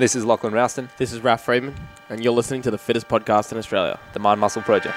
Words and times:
This 0.00 0.16
is 0.16 0.24
Lachlan 0.24 0.54
Rowston, 0.54 0.88
This 0.96 1.12
is 1.12 1.20
Raf 1.20 1.42
Freeman, 1.42 1.74
and 2.08 2.24
you're 2.24 2.32
listening 2.32 2.62
to 2.62 2.70
the 2.70 2.78
fittest 2.78 3.06
podcast 3.06 3.52
in 3.52 3.58
Australia. 3.58 4.00
the 4.14 4.18
Mind 4.18 4.40
Muscle 4.40 4.62
Project. 4.62 4.94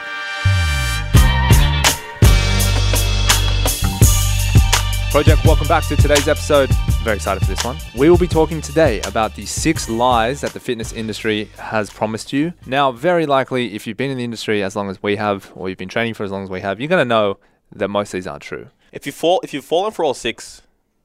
Project, 5.12 5.44
welcome 5.44 5.68
back 5.68 5.86
to 5.90 5.98
today's 5.98 6.30
episode. 6.30 6.70
Very 7.04 7.18
excited 7.18 7.42
for 7.42 7.48
this 7.48 7.66
one. 7.66 7.76
We 7.98 8.10
will 8.10 8.18
be 8.18 8.30
talking 8.30 8.62
today 8.62 9.02
about 9.02 9.36
the 9.36 9.46
six 9.46 9.90
lies 9.90 10.40
that 10.40 10.54
the 10.54 10.62
fitness 10.62 10.94
industry 10.94 11.50
has 11.58 11.90
promised 11.90 12.32
you. 12.32 12.54
Now, 12.66 12.94
very 12.94 13.26
likely, 13.26 13.76
if 13.76 13.86
you've 13.86 13.98
been 13.98 14.10
in 14.10 14.16
the 14.16 14.24
industry 14.24 14.64
as 14.64 14.74
long 14.74 14.90
as 14.90 15.04
we 15.04 15.18
have, 15.18 15.52
or 15.54 15.68
you've 15.68 15.78
been 15.78 15.90
training 15.90 16.14
for 16.14 16.24
as 16.24 16.32
long 16.32 16.44
as 16.44 16.50
we 16.50 16.62
have, 16.62 16.80
you're 16.80 16.88
going 16.88 17.06
to 17.06 17.10
know 17.10 17.40
that 17.74 17.90
most 17.90 18.14
of 18.14 18.20
these 18.20 18.28
aren't 18.28 18.44
true. 18.44 18.70
If 18.94 19.06
you 19.06 19.12
fall, 19.12 19.42
if 19.44 19.54
you've 19.54 19.66
fallen 19.66 19.92
for 19.92 20.06
all 20.06 20.14
six, 20.14 20.62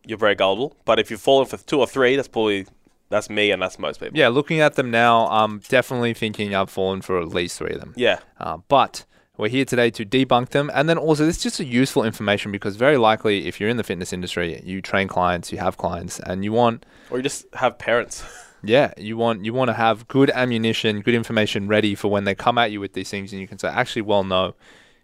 you're 0.07 0.19
very 0.19 0.37
gullible. 0.37 0.77
But 0.85 1.01
if 1.01 1.11
you've 1.11 1.21
fallen 1.21 1.46
for 1.46 1.57
two 1.57 1.80
or 1.80 1.87
three, 1.89 2.15
that's 2.15 2.29
probably 2.29 2.67
that's 3.09 3.30
me 3.30 3.50
and 3.50 3.62
that's 3.62 3.79
most 3.79 4.00
people. 4.00 4.16
Yeah, 4.16 4.29
looking 4.29 4.61
at 4.61 4.75
them 4.75 4.90
now, 4.90 5.27
I'm 5.29 5.61
definitely 5.61 6.14
thinking 6.14 6.54
I've 6.54 6.71
fallen 6.71 7.00
for 7.00 7.21
at 7.21 7.29
least 7.29 7.58
three 7.58 7.72
of 7.72 7.80
them. 7.80 7.94
Yeah. 7.96 8.18
Uh, 8.39 8.58
but 8.68 9.04
we're 9.39 9.49
here 9.49 9.64
today 9.64 9.90
to 9.90 10.04
debunk 10.04 10.50
them. 10.50 10.71
And 10.75 10.89
then 10.89 10.99
also, 10.99 11.26
it's 11.26 11.43
just 11.43 11.61
a 11.61 11.64
useful 11.64 12.04
information 12.04 12.52
because 12.52 12.76
very 12.76 12.99
likely, 12.99 13.46
if 13.46 13.61
you're 13.61 13.71
in 13.71 13.76
the 13.76 13.85
fitness 13.85 14.13
industry, 14.13 14.61
you 14.64 14.82
train 14.82 15.08
clients, 15.08 15.52
you 15.52 15.58
have 15.58 15.76
clients, 15.76 16.18
and 16.21 16.44
you 16.44 16.52
want, 16.52 16.85
Or 17.11 17.18
you 17.18 17.22
just 17.22 17.46
have 17.54 17.79
parents. 17.79 18.25
yeah, 18.63 18.93
you 18.96 19.16
want 19.16 19.44
you 19.44 19.54
want 19.54 19.68
to 19.68 19.75
have 19.75 20.08
good 20.08 20.30
ammunition, 20.30 21.00
good 21.00 21.14
information 21.14 21.68
ready 21.68 21.94
for 21.94 22.08
when 22.08 22.25
they 22.25 22.35
come 22.35 22.58
at 22.58 22.72
you 22.72 22.80
with 22.80 22.93
these 22.94 23.11
things, 23.11 23.32
and 23.32 23.40
you 23.40 23.46
can 23.46 23.58
say, 23.58 23.68
actually, 23.68 24.02
well, 24.02 24.25
no, 24.25 24.54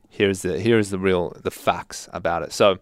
here's 0.09 0.43
the 0.43 0.59
here's 0.59 0.91
the 0.91 0.99
real 0.99 1.37
the 1.43 1.51
facts 1.51 2.09
about 2.13 2.43
it. 2.43 2.53
So 2.53 2.79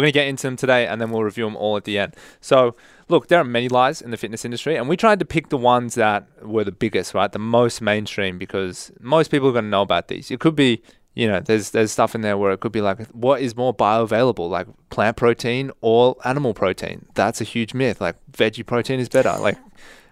we're 0.00 0.06
gonna 0.06 0.12
get 0.12 0.28
into 0.28 0.42
them 0.46 0.56
today, 0.56 0.86
and 0.86 1.00
then 1.00 1.10
we'll 1.10 1.22
review 1.22 1.44
them 1.44 1.56
all 1.56 1.76
at 1.76 1.84
the 1.84 1.98
end. 1.98 2.16
So 2.40 2.74
look, 3.08 3.28
there 3.28 3.38
are 3.40 3.44
many 3.44 3.68
lies 3.68 4.00
in 4.00 4.10
the 4.10 4.16
fitness 4.16 4.44
industry, 4.44 4.76
and 4.76 4.88
we 4.88 4.96
tried 4.96 5.18
to 5.18 5.24
pick 5.24 5.48
the 5.48 5.56
ones 5.56 5.94
that 5.94 6.26
were 6.42 6.64
the 6.64 6.72
biggest, 6.72 7.14
right, 7.14 7.30
the 7.30 7.38
most 7.38 7.80
mainstream, 7.80 8.38
because 8.38 8.92
most 9.00 9.30
people 9.30 9.48
are 9.48 9.52
gonna 9.52 9.68
know 9.68 9.82
about 9.82 10.08
these. 10.08 10.30
It 10.30 10.40
could 10.40 10.56
be 10.56 10.82
you 11.14 11.26
know, 11.26 11.40
there's 11.40 11.70
there's 11.70 11.90
stuff 11.90 12.14
in 12.14 12.20
there 12.20 12.38
where 12.38 12.52
it 12.52 12.60
could 12.60 12.72
be 12.72 12.80
like, 12.80 13.04
what 13.08 13.42
is 13.42 13.56
more 13.56 13.74
bioavailable, 13.74 14.48
like 14.48 14.68
plant 14.90 15.16
protein 15.16 15.72
or 15.80 16.16
animal 16.24 16.54
protein? 16.54 17.06
That's 17.14 17.40
a 17.40 17.44
huge 17.44 17.74
myth. 17.74 18.00
Like 18.00 18.16
veggie 18.30 18.64
protein 18.64 19.00
is 19.00 19.08
better. 19.08 19.36
Like 19.38 19.58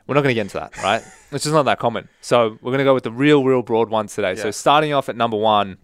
we're 0.08 0.14
not 0.14 0.22
going 0.22 0.30
to 0.30 0.34
get 0.34 0.42
into 0.42 0.58
that, 0.58 0.76
right? 0.78 1.02
It's 1.30 1.44
just 1.44 1.52
not 1.52 1.64
that 1.64 1.78
common. 1.78 2.08
So 2.22 2.58
we're 2.62 2.70
going 2.70 2.78
to 2.78 2.84
go 2.84 2.94
with 2.94 3.04
the 3.04 3.12
real, 3.12 3.44
real 3.44 3.60
broad 3.60 3.90
ones 3.90 4.14
today. 4.14 4.34
So 4.36 4.50
starting 4.50 4.94
off 4.94 5.10
at 5.10 5.16
number 5.16 5.36
one, 5.36 5.76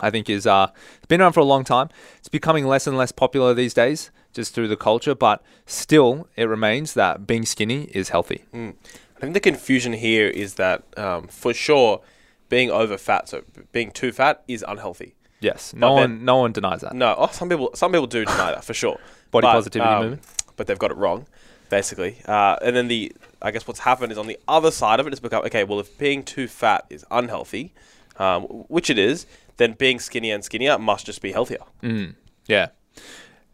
I 0.00 0.10
think 0.10 0.28
is 0.28 0.46
uh, 0.46 0.68
it's 0.96 1.06
been 1.06 1.20
around 1.20 1.32
for 1.32 1.40
a 1.40 1.44
long 1.44 1.64
time. 1.64 1.88
It's 2.18 2.28
becoming 2.28 2.66
less 2.66 2.86
and 2.86 2.96
less 2.96 3.12
popular 3.12 3.54
these 3.54 3.74
days, 3.74 4.10
just 4.32 4.54
through 4.54 4.68
the 4.68 4.76
culture. 4.76 5.14
But 5.14 5.42
still, 5.66 6.28
it 6.36 6.44
remains 6.44 6.94
that 6.94 7.26
being 7.26 7.44
skinny 7.46 7.84
is 7.92 8.10
healthy. 8.10 8.44
I 8.54 9.20
think 9.20 9.34
the 9.34 9.40
confusion 9.40 9.94
here 9.94 10.28
is 10.28 10.54
that 10.54 10.82
um, 10.98 11.26
for 11.28 11.54
sure, 11.54 12.02
being 12.48 12.70
over 12.70 12.96
fat, 12.98 13.28
so 13.28 13.42
being 13.72 13.90
too 13.90 14.12
fat, 14.12 14.42
is 14.46 14.64
unhealthy. 14.68 15.14
Yes, 15.40 15.74
no 15.74 15.88
But 15.88 15.92
one, 15.92 16.00
then- 16.16 16.24
no 16.24 16.36
one 16.38 16.52
denies 16.52 16.80
that. 16.82 16.94
No, 16.94 17.14
oh, 17.18 17.28
some 17.28 17.48
people, 17.48 17.70
some 17.74 17.92
people 17.92 18.06
do 18.06 18.24
deny 18.24 18.52
that 18.52 18.64
for 18.64 18.74
sure. 18.74 18.98
Body 19.30 19.46
But, 19.46 19.52
positivity 19.52 19.90
um, 19.90 20.02
movement. 20.02 20.22
but 20.56 20.66
they've 20.66 20.78
got 20.78 20.90
it 20.90 20.96
wrong, 20.96 21.26
basically. 21.68 22.16
Uh, 22.26 22.56
and 22.62 22.74
then 22.76 22.88
the, 22.88 23.12
I 23.42 23.50
guess 23.50 23.66
what's 23.66 23.80
happened 23.80 24.12
is 24.12 24.18
on 24.18 24.26
the 24.28 24.38
other 24.48 24.70
side 24.70 24.98
of 25.00 25.06
it, 25.06 25.12
it's 25.12 25.20
become 25.20 25.44
okay. 25.44 25.64
Well, 25.64 25.80
if 25.80 25.96
being 25.98 26.22
too 26.22 26.46
fat 26.48 26.86
is 26.90 27.04
unhealthy, 27.10 27.72
um, 28.18 28.42
which 28.68 28.88
it 28.88 28.98
is, 28.98 29.26
then 29.56 29.72
being 29.72 29.98
skinnier 29.98 30.34
and 30.34 30.44
skinnier 30.44 30.78
must 30.78 31.06
just 31.06 31.20
be 31.22 31.32
healthier. 31.32 31.64
Mm, 31.82 32.14
yeah, 32.46 32.68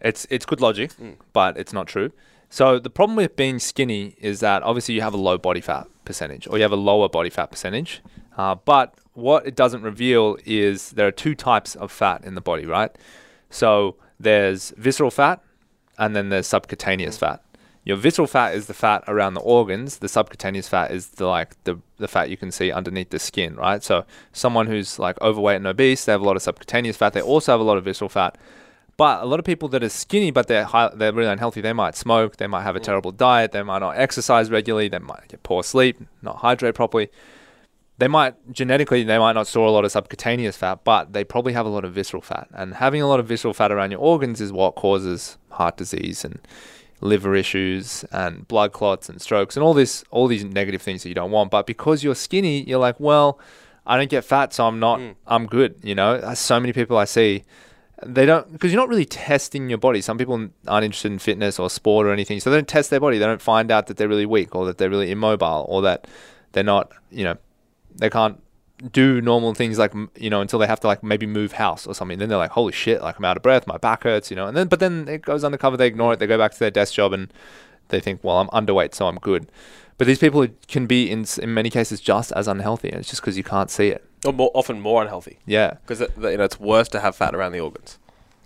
it's 0.01 0.27
it's 0.31 0.45
good 0.47 0.61
logic, 0.61 0.93
Mm. 1.01 1.17
but 1.33 1.57
it's 1.57 1.73
not 1.73 1.87
true. 1.87 2.11
So 2.51 2.79
the 2.79 2.91
problem 2.91 3.17
with 3.17 3.35
being 3.37 3.59
skinny 3.59 4.15
is 4.19 4.41
that 4.41 4.63
obviously 4.63 4.95
you 4.95 5.01
have 5.01 5.15
a 5.15 5.19
low 5.19 5.39
body 5.39 5.61
fat 5.61 5.87
percentage, 6.05 6.47
or 6.47 6.57
you 6.59 6.63
have 6.63 6.73
a 6.73 6.77
lower 6.77 7.09
body 7.09 7.31
fat 7.31 7.51
percentage. 7.51 8.03
Uh, 8.37 8.55
but 8.55 8.95
what 9.15 9.47
it 9.47 9.55
doesn't 9.57 9.83
reveal 9.83 10.37
is 10.45 10.91
there 10.91 11.07
are 11.07 11.13
two 11.13 11.35
types 11.35 11.75
of 11.77 11.91
fat 11.93 12.25
in 12.25 12.35
the 12.35 12.41
body, 12.41 12.67
right? 12.67 12.91
So 13.51 13.97
there's 14.21 14.73
visceral 14.77 15.11
fat, 15.11 15.43
and 15.99 16.15
then 16.17 16.29
there's 16.31 16.47
subcutaneous 16.47 17.17
fat. 17.19 17.43
Your 17.85 17.97
visceral 17.97 18.29
fat 18.29 18.55
is 18.55 18.67
the 18.67 18.75
fat 18.75 19.03
around 19.09 19.35
the 19.35 19.41
organs. 19.41 19.99
The 19.99 20.09
subcutaneous 20.09 20.69
fat 20.69 20.93
is 20.93 21.09
the 21.09 21.27
like 21.27 21.63
the, 21.65 21.81
the 21.99 22.07
fat 22.07 22.31
you 22.31 22.37
can 22.37 22.53
see 22.53 22.71
underneath 22.71 23.11
the 23.11 23.19
skin, 23.19 23.57
right? 23.57 23.83
So 23.83 24.05
someone 24.33 24.69
who's 24.69 24.99
like 25.01 25.21
overweight 25.21 25.57
and 25.57 25.67
obese, 25.67 26.05
they 26.05 26.13
have 26.13 26.21
a 26.21 26.25
lot 26.25 26.37
of 26.37 26.43
subcutaneous 26.43 26.97
fat. 26.97 27.13
They 27.13 27.23
also 27.23 27.53
have 27.53 27.61
a 27.61 27.65
lot 27.65 27.79
of 27.79 27.85
visceral 27.85 28.09
fat. 28.09 28.39
But 28.97 29.23
a 29.23 29.27
lot 29.27 29.41
of 29.41 29.45
people 29.45 29.69
that 29.71 29.83
are 29.83 29.89
skinny 29.89 30.31
but 30.31 30.47
they're 30.47 30.65
high, 30.65 30.91
they're 30.95 31.13
really 31.13 31.31
unhealthy. 31.31 31.61
They 31.61 31.73
might 31.73 31.97
smoke. 31.97 32.37
They 32.37 32.47
might 32.47 32.63
have 32.63 32.77
a 32.77 32.81
mm. 32.81 32.85
terrible 32.85 33.11
diet. 33.11 33.51
They 33.51 33.63
might 33.63 33.81
not 33.81 33.97
exercise 33.97 34.49
regularly. 34.49 34.89
They 34.89 35.01
might 35.01 35.27
get 35.29 35.43
poor 35.43 35.65
sleep, 35.65 35.99
not 36.21 36.37
hydrate 36.37 36.77
properly. 36.77 37.11
They 37.99 38.09
might 38.09 38.35
genetically 38.53 39.03
they 39.03 39.19
might 39.19 39.33
not 39.33 39.49
store 39.49 39.67
a 39.67 39.71
lot 39.73 39.85
of 39.85 39.91
subcutaneous 39.91 40.57
fat, 40.57 40.85
but 40.85 41.15
they 41.15 41.25
probably 41.25 41.53
have 41.53 41.67
a 41.67 41.69
lot 41.69 41.85
of 41.85 41.93
visceral 41.93 42.23
fat. 42.23 42.49
And 42.53 42.75
having 42.75 43.03
a 43.03 43.09
lot 43.09 43.19
of 43.19 43.27
visceral 43.27 43.55
fat 43.55 43.73
around 43.73 43.91
your 43.91 44.01
organs 44.01 44.41
is 44.41 44.53
what 44.53 44.77
causes 44.77 45.37
heart 45.51 45.77
disease 45.77 46.25
and 46.25 46.39
liver 47.03 47.35
issues 47.35 48.05
and 48.13 48.47
blood 48.49 48.73
clots 48.73 49.09
and 49.09 49.21
strokes 49.21 49.57
and 49.57 49.65
all 49.65 49.75
this 49.75 50.05
all 50.11 50.27
these 50.27 50.45
negative 50.45 50.81
things 50.81 51.03
that 51.03 51.09
you 51.09 51.15
don't 51.15 51.31
want. 51.31 51.51
But 51.51 51.67
because 51.67 52.03
you're 52.03 52.15
skinny, 52.15 52.63
you're 52.63 52.79
like, 52.79 52.99
well, 52.99 53.39
I 53.87 53.97
don't 53.97 54.11
get 54.11 54.25
fat, 54.25 54.53
so 54.53 54.67
I'm 54.67 54.79
not 54.79 55.01
hmm. 55.01 55.11
I'm 55.27 55.47
good. 55.47 55.81
You 55.83 55.95
know, 55.95 56.35
so 56.35 56.59
many 56.61 56.73
people 56.73 56.97
I 56.97 57.05
see 57.05 57.45
they 58.05 58.27
don't 58.27 58.51
because 58.53 58.73
you're 58.73 58.81
not 58.81 58.89
really 58.89 59.05
testing 59.05 59.69
your 59.69 59.79
body. 59.79 60.01
Some 60.01 60.19
people 60.19 60.49
aren't 60.67 60.85
interested 60.85 61.13
in 61.13 61.19
fitness 61.19 61.59
or 61.59 61.71
sport 61.71 62.07
or 62.07 62.13
anything, 62.13 62.41
so 62.41 62.51
they 62.51 62.57
don't 62.57 62.69
test 62.69 62.91
their 62.91 63.01
body. 63.01 63.19
They 63.19 63.27
don't 63.27 63.43
find 63.43 63.71
out 63.71 63.87
that 63.87 63.97
they're 63.97 64.09
really 64.09 64.27
weak 64.27 64.55
or 64.55 64.67
that 64.67 64.79
they're 64.79 64.91
really 64.91 65.11
immobile 65.11 65.67
or 65.69 65.83
that 65.83 66.07
they're 66.53 66.65
not, 66.65 66.93
you 67.11 67.25
know, 67.25 67.37
they 67.95 68.11
can't 68.11 68.42
do 68.91 69.21
normal 69.21 69.55
things 69.55 69.79
like 69.79 69.95
m- 69.95 70.11
you 70.17 70.29
know 70.31 70.41
until 70.41 70.59
they 70.59 70.67
have 70.67 70.81
to 70.81 70.87
like 70.87 71.03
maybe 71.03 71.27
move 71.27 71.53
house 71.53 71.87
or 71.87 71.95
something. 71.95 72.19
Then 72.19 72.29
they're 72.29 72.39
like, 72.39 72.51
holy 72.53 72.73
shit, 72.73 73.03
like 73.03 73.19
I'm 73.19 73.25
out 73.25 73.37
of 73.37 73.43
breath, 73.43 73.67
my 73.67 73.77
back 73.79 74.03
hurts, 74.05 74.31
you 74.31 74.37
know. 74.37 74.47
And 74.47 74.57
then 74.57 74.69
but 74.69 74.81
then 74.81 75.07
it 75.09 75.23
goes 75.23 75.45
undercover. 75.45 75.77
They 75.77 75.87
ignore 75.87 76.13
it. 76.15 76.19
They 76.19 76.27
go 76.27 76.39
back 76.39 76.53
to 76.53 76.59
their 76.59 76.71
desk 76.71 76.95
job 76.95 77.13
and 77.13 77.33
they 77.89 78.01
think, 78.01 78.23
well, 78.25 78.39
I'm 78.39 78.49
underweight, 78.49 78.95
so 78.95 79.07
I'm 79.07 79.17
good. 79.17 79.47
But 79.99 80.07
these 80.07 80.19
people 80.19 80.47
can 80.69 80.87
be 80.87 81.11
in 81.11 81.21
s- 81.23 81.39
in 81.39 81.53
many 81.55 81.71
cases 81.71 82.01
just 82.01 82.33
as 82.33 82.49
unhealthy. 82.49 82.89
And 82.89 82.99
it's 83.01 83.11
just 83.11 83.21
because 83.23 83.37
you 83.37 83.45
can't 83.45 83.71
see 83.71 83.89
it. 83.89 84.05
Or 84.25 84.33
more, 84.33 84.51
often 84.55 84.81
more 84.81 85.03
unhealthy 85.03 85.39
Yeah. 85.47 85.75
because 85.87 86.01
you 86.01 86.09
know 86.37 86.45
it's 86.45 86.59
worse 86.61 86.89
to 86.89 87.01
have 87.01 87.15
fat 87.17 87.35
around 87.35 87.53
the 87.53 87.61
organs. 87.61 87.99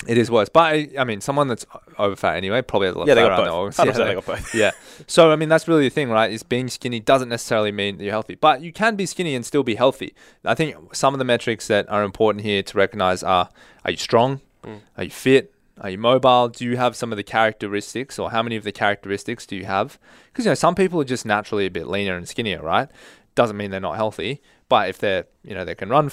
It 0.07 0.19
is 0.19 0.31
worse, 0.31 0.51
but 0.51 0.61
I, 0.61 0.89
I 0.99 1.05
mean, 1.05 1.21
someone 1.23 1.49
that's 1.49 1.65
over 1.99 2.15
fat 2.17 2.37
anyway 2.37 2.61
probably 2.61 2.89
has 2.89 2.95
a 2.95 2.99
lot 2.99 3.07
Yeah, 3.09 3.15
of 3.15 3.19
fat 3.19 3.29
around 3.29 3.45
their 3.45 3.53
organs. 3.53 3.79
Yeah, 3.79 4.05
they 4.05 4.15
got 4.15 4.27
both. 4.27 4.55
yeah. 4.55 4.71
So 5.07 5.33
I 5.33 5.37
mean, 5.37 5.49
that's 5.49 5.67
really 5.67 5.85
the 5.85 5.91
thing, 5.91 6.11
right? 6.11 6.31
Is 6.31 6.43
being 6.43 6.69
skinny 6.69 7.01
doesn't 7.01 7.31
necessarily 7.31 7.73
mean 7.73 7.97
that 7.97 8.05
you're 8.05 8.13
healthy, 8.13 8.35
but 8.35 8.61
you 8.61 8.73
can 8.73 8.95
be 8.95 9.07
skinny 9.07 9.35
and 9.35 9.45
still 9.45 9.63
be 9.63 9.75
healthy. 9.77 10.15
I 10.45 10.55
think 10.55 10.95
some 10.95 11.15
of 11.15 11.19
the 11.19 11.25
metrics 11.25 11.67
that 11.69 11.89
are 11.89 12.05
important 12.05 12.45
here 12.45 12.63
to 12.63 12.77
recognize 12.79 13.23
are: 13.23 13.49
Are 13.85 13.91
you 13.91 13.97
strong? 13.97 14.43
Mm. 14.65 14.81
Are 14.99 15.05
you 15.05 15.11
fit? 15.11 15.55
Are 15.81 15.91
you 15.91 15.99
mobile? 15.99 16.49
Do 16.49 16.65
you 16.67 16.77
have 16.77 16.95
some 16.95 17.11
of 17.11 17.17
the 17.17 17.23
characteristics, 17.25 18.19
or 18.19 18.31
how 18.31 18.43
many 18.43 18.57
of 18.57 18.65
the 18.65 18.73
characteristics 18.73 19.47
do 19.47 19.57
you 19.57 19.65
have? 19.65 19.99
Because 20.27 20.45
you 20.45 20.51
know, 20.51 20.55
some 20.55 20.75
people 20.75 21.01
are 21.01 21.05
just 21.05 21.25
naturally 21.25 21.67
a 21.67 21.71
bit 21.71 21.87
leaner 21.89 22.17
and 22.17 22.29
skinnier, 22.29 22.63
right? 22.63 22.89
Doesn't 23.35 23.57
mean 23.57 23.71
they're 23.71 23.81
not 23.81 23.97
healthy, 23.97 24.43
but 24.69 24.89
if 24.89 24.99
they're, 24.99 25.27
you 25.43 25.55
know, 25.55 25.65
they 25.65 25.75
can 25.75 25.89
run 25.89 26.11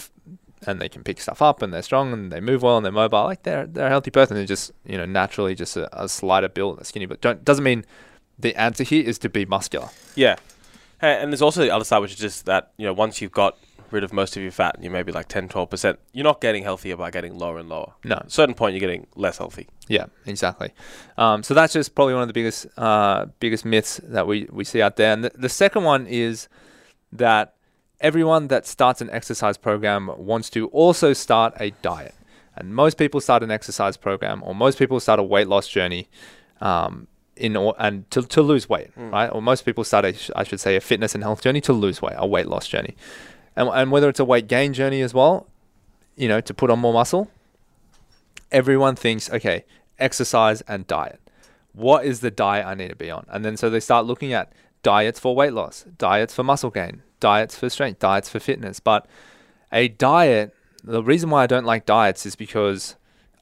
and 0.68 0.82
they 0.82 0.90
can 0.90 1.04
pick 1.04 1.20
stuff 1.22 1.42
up 1.42 1.62
and 1.62 1.74
they're 1.74 1.82
strong 1.82 2.14
and 2.14 2.32
they 2.32 2.40
move 2.40 2.62
well 2.62 2.78
and 2.78 2.86
they're 2.86 2.92
mobile, 2.92 3.24
like 3.24 3.44
they're 3.44 3.66
they're 3.66 3.88
a 3.88 3.90
healthy 3.90 4.12
person. 4.12 4.36
They're 4.36 4.46
just, 4.46 4.72
you 4.86 4.98
know, 4.98 5.06
naturally 5.06 5.56
just 5.56 5.78
a, 5.78 6.04
a 6.04 6.08
slighter 6.10 6.50
build, 6.50 6.80
a 6.80 6.86
skinny, 6.86 7.06
but 7.06 7.22
don't 7.22 7.44
doesn't 7.44 7.64
mean 7.64 7.86
the 8.38 8.56
answer 8.56 8.84
here 8.84 9.04
is 9.06 9.18
to 9.20 9.30
be 9.30 9.46
muscular. 9.46 9.90
Yeah, 10.16 10.38
Hey, 11.04 11.22
and 11.22 11.34
there's 11.34 11.42
also 11.42 11.62
the 11.62 11.70
other 11.70 11.84
side, 11.84 12.00
which 12.00 12.14
is 12.14 12.18
just 12.18 12.46
that 12.46 12.72
you 12.78 12.86
know 12.86 12.94
once 12.94 13.22
you've 13.22 13.34
got 13.34 13.58
rid 13.92 14.06
of 14.06 14.14
most 14.14 14.38
of 14.38 14.42
your 14.42 14.54
fat, 14.54 14.78
you 14.82 14.90
maybe 14.90 15.12
like 15.12 15.28
10, 15.28 15.50
12 15.50 15.70
percent. 15.70 16.00
You're 16.14 16.24
not 16.24 16.40
getting 16.40 16.64
healthier 16.64 16.96
by 16.96 17.12
getting 17.12 17.38
lower 17.38 17.60
and 17.60 17.68
lower. 17.68 17.92
No. 18.06 18.16
At 18.16 18.28
a 18.28 18.30
certain 18.30 18.56
point, 18.56 18.74
you're 18.74 18.80
getting 18.80 19.06
less 19.18 19.38
healthy. 19.38 19.68
Yeah, 19.90 20.06
exactly. 20.26 20.72
Um, 21.18 21.44
so 21.44 21.54
that's 21.54 21.74
just 21.74 21.94
probably 21.94 22.14
one 22.14 22.24
of 22.24 22.30
the 22.30 22.34
biggest 22.34 22.68
uh, 22.78 23.26
biggest 23.42 23.66
myths 23.66 24.00
that 24.06 24.26
we, 24.26 24.48
we 24.50 24.64
see 24.64 24.82
out 24.82 24.96
there. 24.96 25.12
And 25.12 25.26
the, 25.26 25.32
the 25.36 25.50
second 25.50 25.84
one 25.84 26.08
is 26.08 26.48
that 27.12 27.56
everyone 28.04 28.50
that 28.50 28.68
starts 28.68 29.02
an 29.02 29.10
exercise 29.10 29.58
program 29.58 30.12
wants 30.18 30.50
to 30.52 30.68
also 30.68 31.14
start 31.14 31.54
a 31.60 31.72
diet. 31.82 32.14
And 32.56 32.76
most 32.76 32.98
people 32.98 33.20
start 33.22 33.42
an 33.42 33.50
exercise 33.50 33.98
program, 33.98 34.44
or 34.46 34.54
most 34.54 34.78
people 34.78 35.00
start 35.00 35.20
a 35.20 35.24
weight 35.24 35.48
loss 35.48 35.68
journey, 35.68 36.08
um, 36.62 37.08
in 37.36 37.58
or, 37.58 37.74
and 37.80 38.10
to, 38.12 38.22
to 38.22 38.44
lose 38.44 38.70
weight, 38.70 38.92
right? 38.96 39.28
Or 39.28 39.42
most 39.42 39.66
people 39.66 39.84
start 39.84 40.06
a, 40.06 40.14
I 40.36 40.44
should 40.44 40.60
say, 40.60 40.76
a 40.76 40.82
fitness 40.82 41.16
and 41.16 41.24
health 41.24 41.42
journey 41.42 41.62
to 41.62 41.74
lose 41.74 42.00
weight, 42.00 42.14
a 42.16 42.28
weight 42.28 42.46
loss 42.46 42.68
journey, 42.68 42.96
and 43.56 43.70
and 43.70 43.90
whether 43.90 44.08
it's 44.08 44.20
a 44.20 44.26
weight 44.26 44.48
gain 44.48 44.74
journey 44.74 45.02
as 45.02 45.16
well, 45.16 45.48
you 46.16 46.28
know, 46.28 46.42
to 46.42 46.54
put 46.54 46.70
on 46.70 46.78
more 46.78 46.94
muscle. 46.94 47.32
Everyone 48.52 48.96
thinks, 48.96 49.32
okay, 49.32 49.66
exercise 49.98 50.62
and 50.68 50.86
diet. 50.86 51.20
What 51.72 52.06
is 52.06 52.20
the 52.20 52.30
diet 52.30 52.68
I 52.68 52.76
need 52.76 52.90
to 52.90 52.96
be 52.96 53.10
on? 53.10 53.26
And 53.30 53.44
then 53.44 53.58
so 53.58 53.72
they 53.72 53.80
start 53.80 54.06
looking 54.06 54.32
at 54.32 54.54
diets 54.84 55.20
for 55.20 55.36
weight 55.36 55.54
loss, 55.54 55.86
diets 55.98 56.36
for 56.36 56.44
muscle 56.44 56.70
gain, 56.70 57.02
diets 57.30 57.56
for 57.58 57.70
strength, 57.70 58.00
diets 58.00 58.30
for 58.30 58.40
fitness. 58.40 58.80
But 58.80 59.02
a 59.72 59.88
diet, 59.88 60.54
the 60.84 61.02
reason 61.02 61.30
why 61.32 61.44
I 61.44 61.48
don't 61.48 61.66
like 61.66 61.86
diets 61.86 62.26
is 62.26 62.36
because 62.36 62.96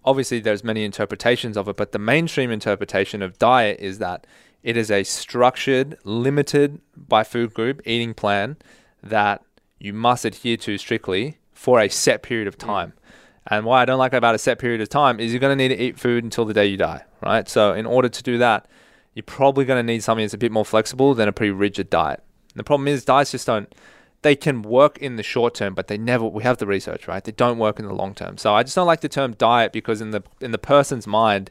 obviously 0.03 0.39
there's 0.39 0.63
many 0.63 0.83
interpretations 0.83 1.57
of 1.57 1.67
it, 1.67 1.77
but 1.77 1.91
the 1.91 1.99
mainstream 1.99 2.51
interpretation 2.51 3.21
of 3.21 3.37
diet 3.37 3.77
is 3.79 3.97
that 3.97 4.19
It 4.63 4.77
is 4.77 4.91
a 4.91 5.03
structured, 5.03 5.97
limited 6.03 6.81
by 6.95 7.23
food 7.23 7.53
group 7.53 7.81
eating 7.85 8.13
plan 8.13 8.57
that 9.01 9.41
you 9.79 9.93
must 9.93 10.25
adhere 10.25 10.57
to 10.57 10.77
strictly 10.77 11.39
for 11.53 11.79
a 11.79 11.89
set 11.89 12.21
period 12.21 12.47
of 12.47 12.57
mm. 12.57 12.65
time. 12.65 12.93
And 13.47 13.65
why 13.65 13.81
I 13.81 13.85
don't 13.85 13.97
like 13.97 14.13
about 14.13 14.35
a 14.35 14.37
set 14.37 14.59
period 14.59 14.81
of 14.81 14.89
time 14.89 15.19
is 15.19 15.31
you're 15.31 15.39
going 15.39 15.57
to 15.57 15.61
need 15.67 15.75
to 15.75 15.81
eat 15.81 15.99
food 15.99 16.23
until 16.23 16.45
the 16.45 16.53
day 16.53 16.67
you 16.67 16.77
die, 16.77 17.03
right? 17.21 17.49
So 17.49 17.73
in 17.73 17.87
order 17.87 18.07
to 18.07 18.23
do 18.23 18.37
that, 18.37 18.67
you're 19.15 19.23
probably 19.23 19.65
going 19.65 19.83
to 19.83 19.91
need 19.91 20.03
something 20.03 20.23
that's 20.23 20.35
a 20.35 20.37
bit 20.37 20.51
more 20.51 20.63
flexible 20.63 21.15
than 21.15 21.27
a 21.27 21.31
pretty 21.31 21.51
rigid 21.51 21.89
diet. 21.89 22.23
And 22.53 22.59
the 22.59 22.63
problem 22.63 22.87
is 22.87 23.05
diets 23.05 23.31
just 23.31 23.47
don't 23.47 23.73
they 24.23 24.35
can 24.35 24.61
work 24.61 24.99
in 24.99 25.15
the 25.15 25.23
short 25.23 25.55
term, 25.55 25.73
but 25.73 25.87
they 25.87 25.97
never 25.97 26.25
we 26.25 26.43
have 26.43 26.57
the 26.57 26.67
research, 26.67 27.07
right? 27.07 27.23
They 27.23 27.31
don't 27.31 27.57
work 27.57 27.79
in 27.79 27.85
the 27.85 27.93
long 27.93 28.13
term. 28.13 28.37
So 28.37 28.53
I 28.53 28.63
just 28.63 28.75
don't 28.75 28.87
like 28.87 29.01
the 29.01 29.09
term 29.09 29.33
diet 29.33 29.71
because 29.73 29.99
in 30.01 30.11
the 30.11 30.23
in 30.39 30.51
the 30.51 30.57
person's 30.59 31.07
mind 31.07 31.49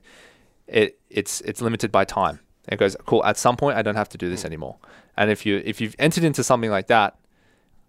it 0.69 0.99
it's 1.09 1.41
it's 1.43 1.61
limited 1.61 1.91
by 1.91 2.05
time. 2.05 2.41
It 2.69 2.79
goes, 2.79 2.97
cool, 3.07 3.25
at 3.25 3.37
some 3.37 3.57
point 3.57 3.77
I 3.77 3.83
don't 3.83 3.97
have 3.97 4.09
to 4.11 4.19
do 4.19 4.29
this 4.31 4.45
anymore. 4.45 4.77
And 5.17 5.31
if 5.31 5.45
you 5.45 5.61
if 5.65 5.81
you've 5.81 5.97
entered 5.99 6.23
into 6.23 6.45
something 6.45 6.71
like 6.71 6.87
that, 6.87 7.17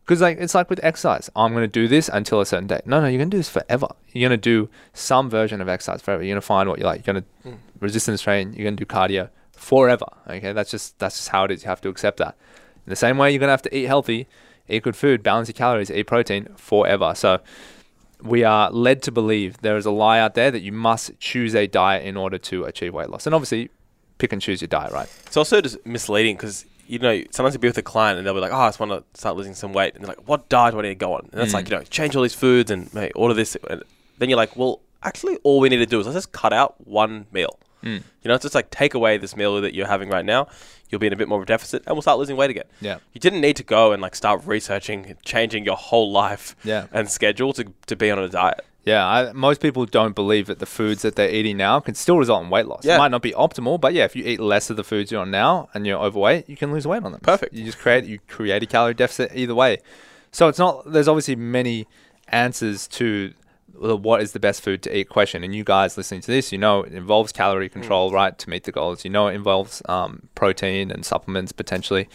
because 0.04 0.22
like 0.22 0.40
it's 0.40 0.56
like 0.56 0.70
with 0.72 0.80
exercise, 0.84 1.30
I'm 1.36 1.52
going 1.52 1.64
to 1.64 1.68
do 1.68 1.88
this 1.88 2.10
until 2.12 2.42
a 2.42 2.46
certain 2.46 2.66
date. 2.68 2.88
No, 2.88 3.00
no, 3.02 3.08
you're 3.08 3.20
going 3.20 3.30
to 3.30 3.36
do 3.36 3.40
this 3.40 3.50
forever. 3.50 3.88
You're 4.12 4.28
going 4.28 4.40
to 4.40 4.42
do 4.42 4.70
some 4.94 5.30
version 5.30 5.62
of 5.62 5.70
exercise 5.70 6.02
forever. 6.02 6.24
You're 6.24 6.34
going 6.34 6.42
to 6.42 6.48
find 6.48 6.68
what 6.68 6.80
you 6.80 6.86
like. 6.86 7.06
You're 7.06 7.14
going 7.14 7.24
to 7.24 7.50
Mm. 7.50 7.58
resistance 7.80 8.22
train. 8.22 8.54
You're 8.54 8.64
going 8.64 8.78
to 8.78 8.84
do 8.84 8.88
cardio 8.88 9.30
forever. 9.52 10.06
Okay, 10.28 10.54
that's 10.54 10.72
just 10.72 10.98
that's 10.98 11.18
just 11.18 11.30
how 11.30 11.44
it 11.44 11.52
is. 11.52 11.64
You 11.64 11.70
have 11.70 11.82
to 11.82 11.90
accept 11.90 12.18
that. 12.18 12.36
In 12.86 12.90
the 12.90 12.96
same 12.96 13.18
way, 13.18 13.32
you're 13.32 13.40
going 13.40 13.48
to 13.48 13.52
have 13.52 13.62
to 13.64 13.76
eat 13.78 13.86
healthy, 13.86 14.28
eat 14.68 14.84
good 14.84 14.96
food, 14.96 15.22
balance 15.24 15.48
your 15.48 15.54
calories, 15.54 15.92
eat 15.92 16.04
protein 16.08 16.48
forever. 16.56 17.14
So 17.16 17.40
we 18.22 18.44
are 18.44 18.70
led 18.72 19.02
to 19.04 19.12
believe 19.12 19.58
there 19.62 19.78
is 19.78 19.86
a 19.86 19.92
lie 19.92 20.20
out 20.20 20.34
there 20.36 20.52
that 20.52 20.62
you 20.62 20.72
must 20.72 21.12
choose 21.20 21.56
a 21.56 21.68
diet 21.68 22.06
in 22.06 22.18
order 22.18 22.38
to 22.38 22.66
achieve 22.66 22.94
weight 22.94 23.10
loss. 23.10 23.26
And 23.26 23.34
obviously, 23.36 23.70
pick 24.18 24.32
and 24.34 24.42
choose 24.42 24.62
your 24.62 24.68
diet, 24.68 24.92
right? 24.92 25.08
It's 25.26 25.38
also 25.38 25.62
just 25.62 25.84
misleading 25.86 26.36
because 26.36 26.66
you 26.88 27.00
know 27.00 27.24
sometimes 27.32 27.54
you'll 27.56 27.62
be 27.62 27.68
with 27.70 27.78
a 27.78 27.82
client 27.84 28.18
and 28.18 28.28
they'll 28.28 28.34
be 28.34 28.40
like, 28.40 28.52
"Oh, 28.52 28.58
I 28.58 28.68
just 28.68 28.80
want 28.80 28.92
to 28.92 29.04
start 29.20 29.36
losing 29.38 29.56
some 29.56 29.74
weight," 29.74 29.96
and 29.96 30.04
they're 30.04 30.10
like, 30.10 30.28
"What 30.28 30.50
diet 30.50 30.74
do 30.74 30.80
I 30.80 30.84
need 30.84 30.90
to 30.90 30.96
go 30.96 31.14
on?" 31.14 31.30
And 31.32 31.42
it's 31.42 31.52
Mm. 31.52 31.56
like 31.56 31.70
you 31.70 31.76
know, 31.78 31.84
change 31.84 32.16
all 32.16 32.22
these 32.22 32.34
foods 32.36 32.70
and 32.70 32.94
mate, 32.94 33.12
order 33.16 33.34
this. 33.34 33.56
And 33.70 33.82
then 34.20 34.30
you're 34.30 34.38
like, 34.38 34.56
"Well, 34.56 34.82
actually, 35.02 35.38
all 35.44 35.60
we 35.60 35.70
need 35.70 35.78
to 35.78 35.86
do 35.86 36.00
is 36.00 36.06
let's 36.06 36.16
just 36.18 36.32
cut 36.32 36.52
out 36.54 36.76
one 36.86 37.26
meal." 37.32 37.58
Mm. 37.84 38.04
You 38.22 38.28
know, 38.30 38.36
it's 38.36 38.44
just 38.44 38.56
like 38.56 38.70
take 38.70 38.94
away 38.94 39.18
this 39.18 39.36
meal 39.36 39.60
that 39.62 39.74
you're 39.74 39.88
having 39.88 40.10
right 40.10 40.26
now. 40.26 40.48
You'll 40.90 41.00
be 41.00 41.08
in 41.08 41.14
a 41.14 41.16
bit 41.16 41.28
more 41.30 41.38
of 41.40 41.44
a 41.44 41.46
deficit, 41.46 41.84
and 41.88 41.96
we'll 41.96 42.02
start 42.02 42.20
losing 42.20 42.36
weight 42.38 42.50
again. 42.50 42.66
Yeah. 42.82 42.98
You 43.14 43.22
didn't 43.22 43.42
need 43.42 43.56
to 43.58 43.64
go 43.64 43.92
and 43.94 44.02
like 44.02 44.14
start 44.16 44.42
researching, 44.46 45.16
changing 45.24 45.64
your 45.66 45.78
whole 45.78 46.12
life 46.12 46.56
Yeah. 46.64 46.88
and 46.92 47.10
schedule 47.10 47.54
to, 47.54 47.72
to 47.88 47.96
be 47.96 48.12
on 48.12 48.20
a 48.20 48.28
diet. 48.28 48.66
Yeah, 48.84 49.06
I, 49.08 49.32
most 49.32 49.62
people 49.62 49.86
don't 49.86 50.16
believe 50.16 50.48
that 50.48 50.58
the 50.58 50.66
foods 50.66 51.04
that 51.04 51.16
they're 51.16 51.30
eating 51.30 51.56
now 51.56 51.80
can 51.80 51.94
still 51.94 52.18
result 52.18 52.44
in 52.44 52.50
weight 52.50 52.66
loss. 52.66 52.84
Yeah. 52.84 52.96
It 52.96 52.98
might 52.98 53.12
not 53.12 53.22
be 53.22 53.32
optimal, 53.32 53.80
but 53.80 53.94
yeah, 53.94 54.06
if 54.06 54.16
you 54.16 54.24
eat 54.26 54.40
less 54.40 54.72
of 54.72 54.76
the 54.76 54.84
foods 54.84 55.12
you're 55.12 55.22
on 55.22 55.30
now 55.30 55.70
and 55.76 55.86
you're 55.86 56.00
overweight, 56.00 56.50
you 56.50 56.58
can 56.58 56.72
lose 56.74 56.88
weight 56.88 57.04
on 57.04 57.12
them. 57.12 57.22
Perfect. 57.22 57.54
You 57.54 57.64
just 57.64 57.78
create 57.78 58.06
you 58.06 58.18
create 58.28 58.64
a 58.64 58.66
calorie 58.66 58.96
deficit 58.96 59.32
either 59.36 59.54
way. 59.54 59.78
So 60.32 60.48
it's 60.48 60.58
not. 60.58 60.92
There's 60.92 61.08
obviously 61.08 61.36
many 61.36 61.86
answers 62.30 62.88
to 62.88 63.34
the 63.82 63.98
what 63.98 64.22
is 64.22 64.32
the 64.32 64.40
best 64.40 64.62
food 64.62 64.82
to 64.84 64.98
eat 64.98 65.10
question. 65.10 65.44
And 65.44 65.56
you 65.56 65.64
guys 65.64 65.98
listening 65.98 66.22
to 66.22 66.28
this, 66.28 66.52
you 66.52 66.58
know 66.58 66.84
it 66.84 66.94
involves 66.94 67.32
calorie 67.32 67.70
control, 67.70 68.12
right, 68.12 68.38
to 68.38 68.50
meet 68.50 68.64
the 68.64 68.72
goals. 68.72 69.04
You 69.04 69.12
know 69.12 69.28
it 69.28 69.36
involves 69.36 69.82
um, 69.90 70.30
protein 70.36 70.92
and 70.92 71.06
supplements 71.06 71.52
potentially, 71.52 72.08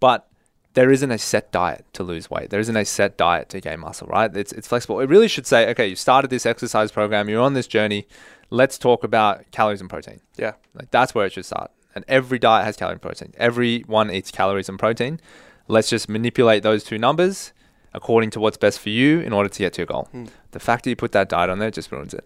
but 0.00 0.28
there 0.74 0.90
isn't 0.90 1.10
a 1.10 1.16
set 1.16 1.50
diet 1.52 1.86
to 1.94 2.02
lose 2.02 2.30
weight. 2.30 2.50
There 2.50 2.60
isn't 2.60 2.76
a 2.76 2.84
set 2.84 3.16
diet 3.16 3.48
to 3.48 3.60
gain 3.60 3.80
muscle, 3.80 4.06
right? 4.08 4.34
It's 4.36 4.52
it's 4.52 4.68
flexible. 4.68 5.00
It 5.00 5.08
really 5.08 5.28
should 5.28 5.46
say, 5.46 5.70
okay, 5.70 5.86
you 5.88 5.96
started 5.96 6.28
this 6.28 6.44
exercise 6.44 6.92
program, 6.92 7.28
you're 7.28 7.40
on 7.40 7.54
this 7.54 7.66
journey. 7.66 8.06
Let's 8.50 8.78
talk 8.78 9.02
about 9.02 9.50
calories 9.50 9.80
and 9.80 9.90
protein. 9.90 10.20
Yeah. 10.36 10.52
Like 10.74 10.90
that's 10.90 11.14
where 11.14 11.26
it 11.26 11.32
should 11.32 11.46
start. 11.46 11.70
And 11.94 12.04
every 12.08 12.38
diet 12.38 12.66
has 12.66 12.76
calorie 12.76 12.92
and 12.92 13.02
protein. 13.02 13.32
Everyone 13.38 14.10
eats 14.10 14.30
calories 14.30 14.68
and 14.68 14.78
protein. 14.78 15.18
Let's 15.66 15.88
just 15.88 16.08
manipulate 16.08 16.62
those 16.62 16.84
two 16.84 16.98
numbers 16.98 17.52
according 17.96 18.30
to 18.30 18.38
what's 18.38 18.58
best 18.58 18.78
for 18.78 18.90
you 18.90 19.20
in 19.20 19.32
order 19.32 19.48
to 19.48 19.58
get 19.58 19.72
to 19.72 19.78
your 19.80 19.86
goal. 19.86 20.08
Hmm. 20.12 20.26
The 20.52 20.60
fact 20.60 20.84
that 20.84 20.90
you 20.90 20.96
put 20.96 21.12
that 21.12 21.28
diet 21.28 21.50
on 21.50 21.58
there 21.58 21.70
just 21.70 21.90
ruins 21.90 22.14
it. 22.14 22.24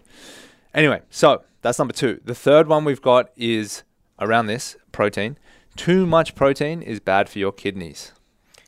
Anyway, 0.74 1.00
so 1.08 1.42
that's 1.62 1.78
number 1.78 1.94
two. 1.94 2.20
The 2.24 2.34
third 2.34 2.66
one 2.66 2.84
we've 2.84 3.00
got 3.00 3.30
is 3.36 3.84
around 4.18 4.46
this 4.46 4.76
protein. 4.92 5.38
Too 5.76 6.06
much 6.06 6.34
protein 6.34 6.82
is 6.82 6.98
bad 7.00 7.28
for 7.28 7.38
your 7.38 7.52
kidneys. 7.52 8.12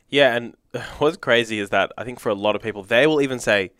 Yeah, 0.09 0.35
and 0.35 0.55
what's 0.97 1.17
crazy 1.17 1.59
is 1.59 1.69
that 1.69 1.91
I 1.97 2.05
think 2.05 2.19
for 2.19 2.29
a 2.29 2.35
lot 2.35 2.55
of 2.55 2.61
people, 2.61 2.83
they 2.83 3.05
will 3.05 3.21
even 3.21 3.39
say 3.39 3.71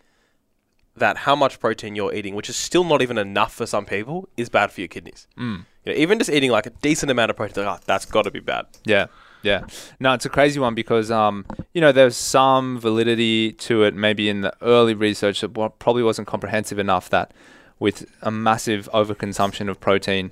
that 0.96 1.18
how 1.18 1.36
much 1.36 1.60
protein 1.60 1.96
you're 1.96 2.14
eating, 2.14 2.36
which 2.36 2.50
is 2.50 2.56
still 2.56 2.84
not 2.84 3.02
even 3.02 3.18
enough 3.18 3.54
for 3.54 3.66
some 3.66 3.86
people, 3.86 4.28
is 4.38 4.50
bad 4.50 4.72
for 4.72 4.82
your 4.82 4.90
kidneys. 4.90 5.28
Mm. 5.38 5.66
You 5.86 5.94
know, 5.94 5.98
even 5.98 6.20
just 6.20 6.30
eating 6.30 6.52
like 6.52 6.66
a 6.66 6.70
decent 6.70 7.10
amount 7.10 7.32
of 7.32 7.38
protein, 7.38 7.66
like, 7.66 7.80
oh, 7.80 7.84
that's 7.86 8.06
got 8.06 8.24
to 8.24 8.32
be 8.32 8.42
bad. 8.42 8.66
Yeah, 8.84 9.08
yeah. 9.44 9.66
No, 10.00 10.14
it's 10.14 10.26
a 10.26 10.30
crazy 10.30 10.60
one 10.60 10.74
because 10.74 11.12
um, 11.12 11.46
you 11.74 11.82
know, 11.82 11.92
there's 11.92 12.16
some 12.16 12.80
validity 12.80 13.52
to 13.54 13.84
it. 13.84 13.94
Maybe 13.94 14.30
in 14.30 14.42
the 14.42 14.54
early 14.62 14.94
research 14.94 15.42
that 15.42 15.50
probably 15.80 16.04
wasn't 16.04 16.28
comprehensive 16.28 16.80
enough. 16.80 17.10
That 17.10 17.34
with 17.80 18.06
a 18.22 18.32
massive 18.32 18.90
overconsumption 18.94 19.70
of 19.70 19.80
protein, 19.80 20.32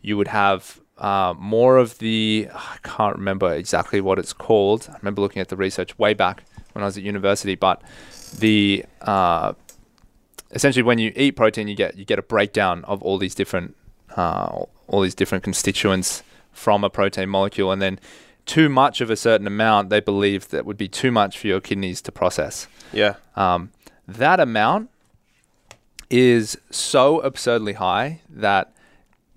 you 0.00 0.16
would 0.16 0.28
have 0.28 0.80
uh, 0.98 1.34
more 1.38 1.76
of 1.76 1.98
the. 1.98 2.48
I 2.54 2.76
can't 2.82 3.16
remember 3.16 3.52
exactly 3.52 4.00
what 4.00 4.18
it's 4.18 4.32
called. 4.32 4.88
I 4.90 4.96
remember 4.98 5.20
looking 5.20 5.40
at 5.40 5.48
the 5.48 5.56
research 5.56 5.98
way 5.98 6.14
back 6.14 6.44
when 6.72 6.82
I 6.82 6.86
was 6.86 6.96
at 6.96 7.02
university, 7.02 7.56
but 7.56 7.82
the 8.38 8.84
uh, 9.00 9.54
essentially 10.52 10.82
when 10.82 10.98
you 10.98 11.12
eat 11.16 11.32
protein, 11.32 11.68
you 11.68 11.74
get 11.74 11.96
you 11.96 12.04
get 12.04 12.18
a 12.18 12.22
breakdown 12.22 12.84
of 12.84 13.02
all 13.02 13.18
these 13.18 13.34
different 13.34 13.76
uh, 14.16 14.64
all 14.86 15.00
these 15.00 15.14
different 15.14 15.42
constituents 15.42 16.22
from 16.52 16.84
a 16.84 16.90
protein 16.90 17.28
molecule, 17.28 17.72
and 17.72 17.80
then 17.80 17.98
too 18.46 18.68
much 18.68 19.00
of 19.00 19.08
a 19.10 19.16
certain 19.16 19.46
amount 19.46 19.88
they 19.88 20.00
believe 20.00 20.48
that 20.48 20.64
would 20.66 20.76
be 20.76 20.88
too 20.88 21.10
much 21.12 21.38
for 21.38 21.46
your 21.46 21.60
kidneys 21.60 22.00
to 22.02 22.12
process. 22.12 22.66
Yeah. 22.92 23.14
Um, 23.36 23.70
that 24.06 24.40
amount 24.40 24.90
is 26.10 26.58
so 26.70 27.20
absurdly 27.20 27.74
high 27.74 28.20
that 28.28 28.72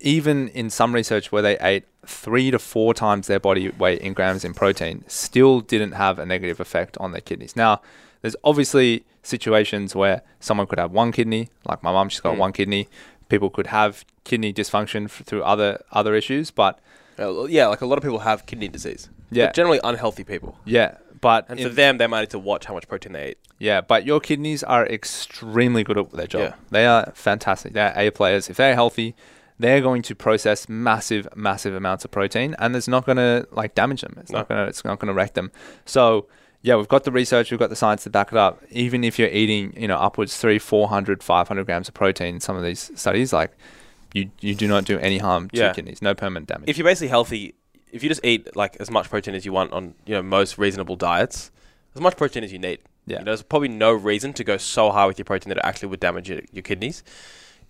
even 0.00 0.48
in 0.48 0.68
some 0.68 0.94
research 0.94 1.32
where 1.32 1.42
they 1.42 1.58
ate 1.58 1.84
three 2.04 2.50
to 2.50 2.58
four 2.58 2.92
times 2.94 3.26
their 3.26 3.40
body 3.40 3.68
weight 3.70 4.00
in 4.00 4.12
grams 4.12 4.44
in 4.44 4.52
protein, 4.54 5.04
still 5.08 5.60
didn't 5.60 5.92
have 5.92 6.18
a 6.18 6.26
negative 6.26 6.60
effect 6.60 6.96
on 6.98 7.12
their 7.12 7.20
kidneys. 7.20 7.56
Now, 7.56 7.80
there's 8.22 8.36
obviously 8.44 9.04
situations 9.22 9.94
where 9.94 10.22
someone 10.38 10.66
could 10.66 10.78
have 10.78 10.92
one 10.92 11.12
kidney, 11.12 11.48
like 11.66 11.82
my 11.82 11.92
mum, 11.92 12.08
she's 12.08 12.20
got 12.20 12.34
Mm. 12.34 12.38
one 12.38 12.52
kidney. 12.52 12.88
People 13.28 13.50
could 13.50 13.68
have 13.68 14.04
kidney 14.24 14.52
dysfunction 14.52 15.06
f- 15.06 15.22
through 15.24 15.42
other 15.42 15.82
other 15.90 16.14
issues, 16.14 16.50
but 16.50 16.78
Uh, 17.18 17.44
yeah, 17.44 17.66
like 17.66 17.80
a 17.80 17.86
lot 17.86 17.98
of 17.98 18.02
people 18.02 18.20
have 18.20 18.46
kidney 18.46 18.68
disease. 18.68 19.08
Yeah. 19.30 19.46
But 19.46 19.54
generally 19.54 19.80
unhealthy 19.82 20.24
people. 20.24 20.58
yeah, 20.64 20.96
but 21.20 21.46
And 21.48 21.58
in- 21.58 21.68
for 21.68 21.74
them, 21.74 21.98
they 21.98 22.06
might 22.06 22.20
need 22.20 22.30
to 22.30 22.38
watch 22.38 22.66
how 22.66 22.74
much 22.74 22.86
protein 22.88 23.12
they 23.12 23.30
eat. 23.30 23.38
Yeah, 23.58 23.80
but 23.80 24.04
your 24.04 24.20
kidneys 24.20 24.62
are 24.62 24.86
extremely 24.86 25.82
good 25.82 25.96
at 25.98 26.10
their 26.12 26.26
job. 26.26 26.40
Yeah. 26.42 26.54
They 26.70 26.86
are 26.86 27.10
fantastic. 27.14 27.72
They're 27.72 27.94
A 27.96 28.10
players. 28.10 28.50
If 28.50 28.56
they're 28.58 28.74
healthy, 28.74 29.14
they're 29.58 29.80
going 29.80 30.02
to 30.02 30.14
process 30.14 30.68
massive, 30.68 31.26
massive 31.34 31.74
amounts 31.74 32.04
of 32.04 32.10
protein, 32.10 32.54
and 32.58 32.76
it's 32.76 32.86
not 32.88 33.06
going 33.06 33.16
to 33.16 33.48
like 33.50 33.74
damage 33.74 34.02
them. 34.02 34.14
It's 34.20 34.30
not 34.30 34.48
going 34.48 34.60
to. 34.62 34.68
It's 34.68 34.84
not 34.84 34.98
going 34.98 35.08
to 35.08 35.14
wreck 35.14 35.32
them. 35.34 35.50
So 35.86 36.26
yeah, 36.62 36.76
we've 36.76 36.88
got 36.88 37.04
the 37.04 37.12
research, 37.12 37.50
we've 37.50 37.60
got 37.60 37.70
the 37.70 37.76
science 37.76 38.02
to 38.04 38.10
back 38.10 38.32
it 38.32 38.38
up. 38.38 38.62
Even 38.70 39.02
if 39.04 39.18
you're 39.18 39.28
eating, 39.28 39.72
you 39.80 39.86
know, 39.88 39.96
upwards 39.98 40.36
three, 40.36 40.58
400, 40.58 41.22
500 41.22 41.64
grams 41.64 41.88
of 41.88 41.94
protein 41.94 42.34
in 42.36 42.40
some 42.40 42.56
of 42.56 42.62
these 42.64 42.90
studies, 42.96 43.32
like 43.32 43.52
you, 44.14 44.30
you 44.40 44.54
do 44.54 44.66
not 44.68 44.84
do 44.84 44.98
any 44.98 45.18
harm 45.18 45.48
to 45.50 45.56
Yeah. 45.56 45.64
your 45.66 45.74
kidneys. 45.74 46.00
No 46.02 46.14
permanent 46.14 46.48
damage. 46.48 46.68
If 46.68 46.78
you're 46.78 46.86
basically 46.86 47.08
healthy, 47.08 47.54
if 47.92 48.02
you 48.02 48.08
just 48.08 48.24
eat 48.24 48.54
like 48.56 48.76
as 48.80 48.90
much 48.90 49.08
protein 49.10 49.34
as 49.34 49.44
you 49.44 49.52
want 49.52 49.72
on 49.72 49.94
you 50.06 50.14
know 50.14 50.22
most 50.22 50.58
reasonable 50.58 50.96
diets, 50.96 51.50
as 51.94 52.00
much 52.00 52.16
protein 52.16 52.44
as 52.44 52.52
you 52.52 52.58
need. 52.58 52.80
Yeah. 53.06 53.18
You 53.20 53.24
know, 53.24 53.30
there's 53.30 53.42
probably 53.42 53.68
no 53.68 53.92
reason 53.92 54.32
to 54.34 54.42
go 54.44 54.56
so 54.56 54.90
high 54.90 55.06
with 55.06 55.18
your 55.18 55.24
protein 55.24 55.48
that 55.50 55.58
it 55.58 55.64
actually 55.64 55.88
would 55.88 56.00
damage 56.00 56.28
your, 56.28 56.40
your 56.52 56.62
kidneys. 56.62 57.04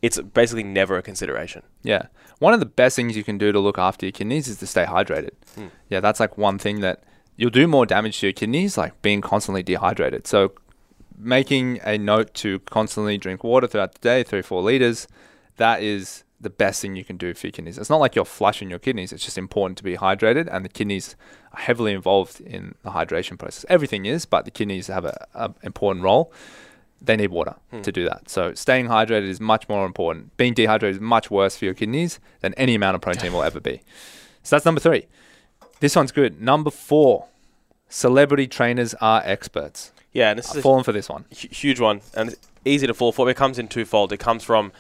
It's 0.03 0.19
basically 0.21 0.63
never 0.63 0.97
a 0.97 1.03
consideration. 1.03 1.63
Yeah. 1.83 2.07
One 2.39 2.55
of 2.55 2.61
the 2.61 2.67
best 2.67 2.97
things 2.97 3.17
you 3.17 3.25
can 3.25 3.39
do 3.39 3.53
to 3.53 3.61
look 3.61 3.79
after 3.79 4.07
your 4.07 4.13
kidneys 4.13 4.49
is 4.49 4.59
to 4.59 4.67
stay 4.67 4.85
hydrated. 4.85 5.31
Hmm. 5.55 5.67
Yeah, 5.91 6.01
that's 6.01 6.21
like 6.21 6.37
one 6.39 6.59
thing 6.59 6.81
that 6.81 7.03
you'll 7.37 7.51
do 7.51 7.67
more 7.67 7.85
damage 7.87 8.21
to 8.21 8.27
your 8.27 8.33
kidneys, 8.33 8.77
like 8.79 9.01
being 9.03 9.21
constantly 9.21 9.63
dehydrated. 9.63 10.27
So, 10.27 10.53
making 11.19 11.81
a 11.85 11.97
note 11.99 12.35
to 12.35 12.59
constantly 12.61 13.17
drink 13.19 13.43
water 13.45 13.67
throughout 13.67 13.93
the 13.95 14.01
day, 14.01 14.23
three, 14.23 14.43
four 14.43 14.63
liters, 14.63 15.07
that 15.57 15.83
is 15.83 16.25
the 16.41 16.51
best 16.51 16.83
thing 16.83 16.97
you 16.97 17.05
can 17.05 17.17
do 17.17 17.33
for 17.35 17.47
your 17.47 17.53
kidneys. 17.53 17.79
It's 17.79 17.89
not 17.91 17.97
like 18.01 18.15
you're 18.15 18.25
flushing 18.27 18.69
your 18.71 18.79
kidneys, 18.79 19.13
it's 19.13 19.25
just 19.25 19.39
important 19.39 19.79
to 19.79 19.85
be 19.85 19.97
hydrated, 19.97 20.49
and 20.53 20.65
the 20.65 20.69
kidneys 20.69 21.17
are 21.53 21.61
heavily 21.61 21.93
involved 21.93 22.41
in 22.41 22.75
the 22.83 22.91
hydration 22.91 23.39
process. 23.39 23.65
Everything 23.69 24.05
is, 24.07 24.27
but 24.27 24.45
the 24.45 24.51
kidneys 24.51 24.89
have 24.89 25.05
an 25.35 25.55
important 25.63 26.05
role 26.05 26.33
they 27.01 27.15
need 27.15 27.29
water 27.31 27.55
Hmm. 27.71 27.83
to 27.83 27.93
do 27.93 28.07
that. 28.09 28.31
So 28.31 28.55
staying 28.55 28.87
hydrated 28.87 29.29
is 29.29 29.39
much 29.39 29.69
more 29.69 29.85
important. 29.85 30.35
Being 30.39 30.55
dehydrated 30.55 30.97
is 30.97 31.01
much 31.01 31.31
worse 31.31 31.55
for 31.55 31.67
your 31.67 31.75
kidneys 31.75 32.19
than 32.41 32.55
any 32.55 32.75
amount 32.75 32.95
of 32.95 33.03
protein 33.03 33.35
will 33.35 33.43
ever 33.43 33.61
be. 33.61 33.83
So 34.43 34.57
that's 34.57 34.65
number 34.65 34.81
three. 34.81 35.07
This 35.81 35.95
one's 35.95 36.11
good. 36.11 36.41
Number 36.41 36.71
four, 36.71 37.27
celebrity 37.91 38.47
trainers 38.47 38.95
are 38.95 39.23
experts. 39.25 39.93
Yeah, 40.13 40.31
and 40.31 40.39
this 40.39 40.47
is 40.47 40.53
I've 40.53 40.59
a 40.59 40.63
fallen 40.63 40.85
for 40.85 40.93
this 40.93 41.09
one. 41.11 41.27
hu- 41.39 41.49
huge 41.49 41.81
one, 41.81 42.01
and 42.15 42.31
it's 42.31 42.49
easy 42.65 42.87
to 42.87 42.95
fall 42.95 43.13
for. 43.13 43.29
It 43.29 43.37
comes 43.37 43.59
in 43.59 43.69
twofold. 43.69 44.11
It 44.13 44.17
comes 44.19 44.43
from, 44.43 44.73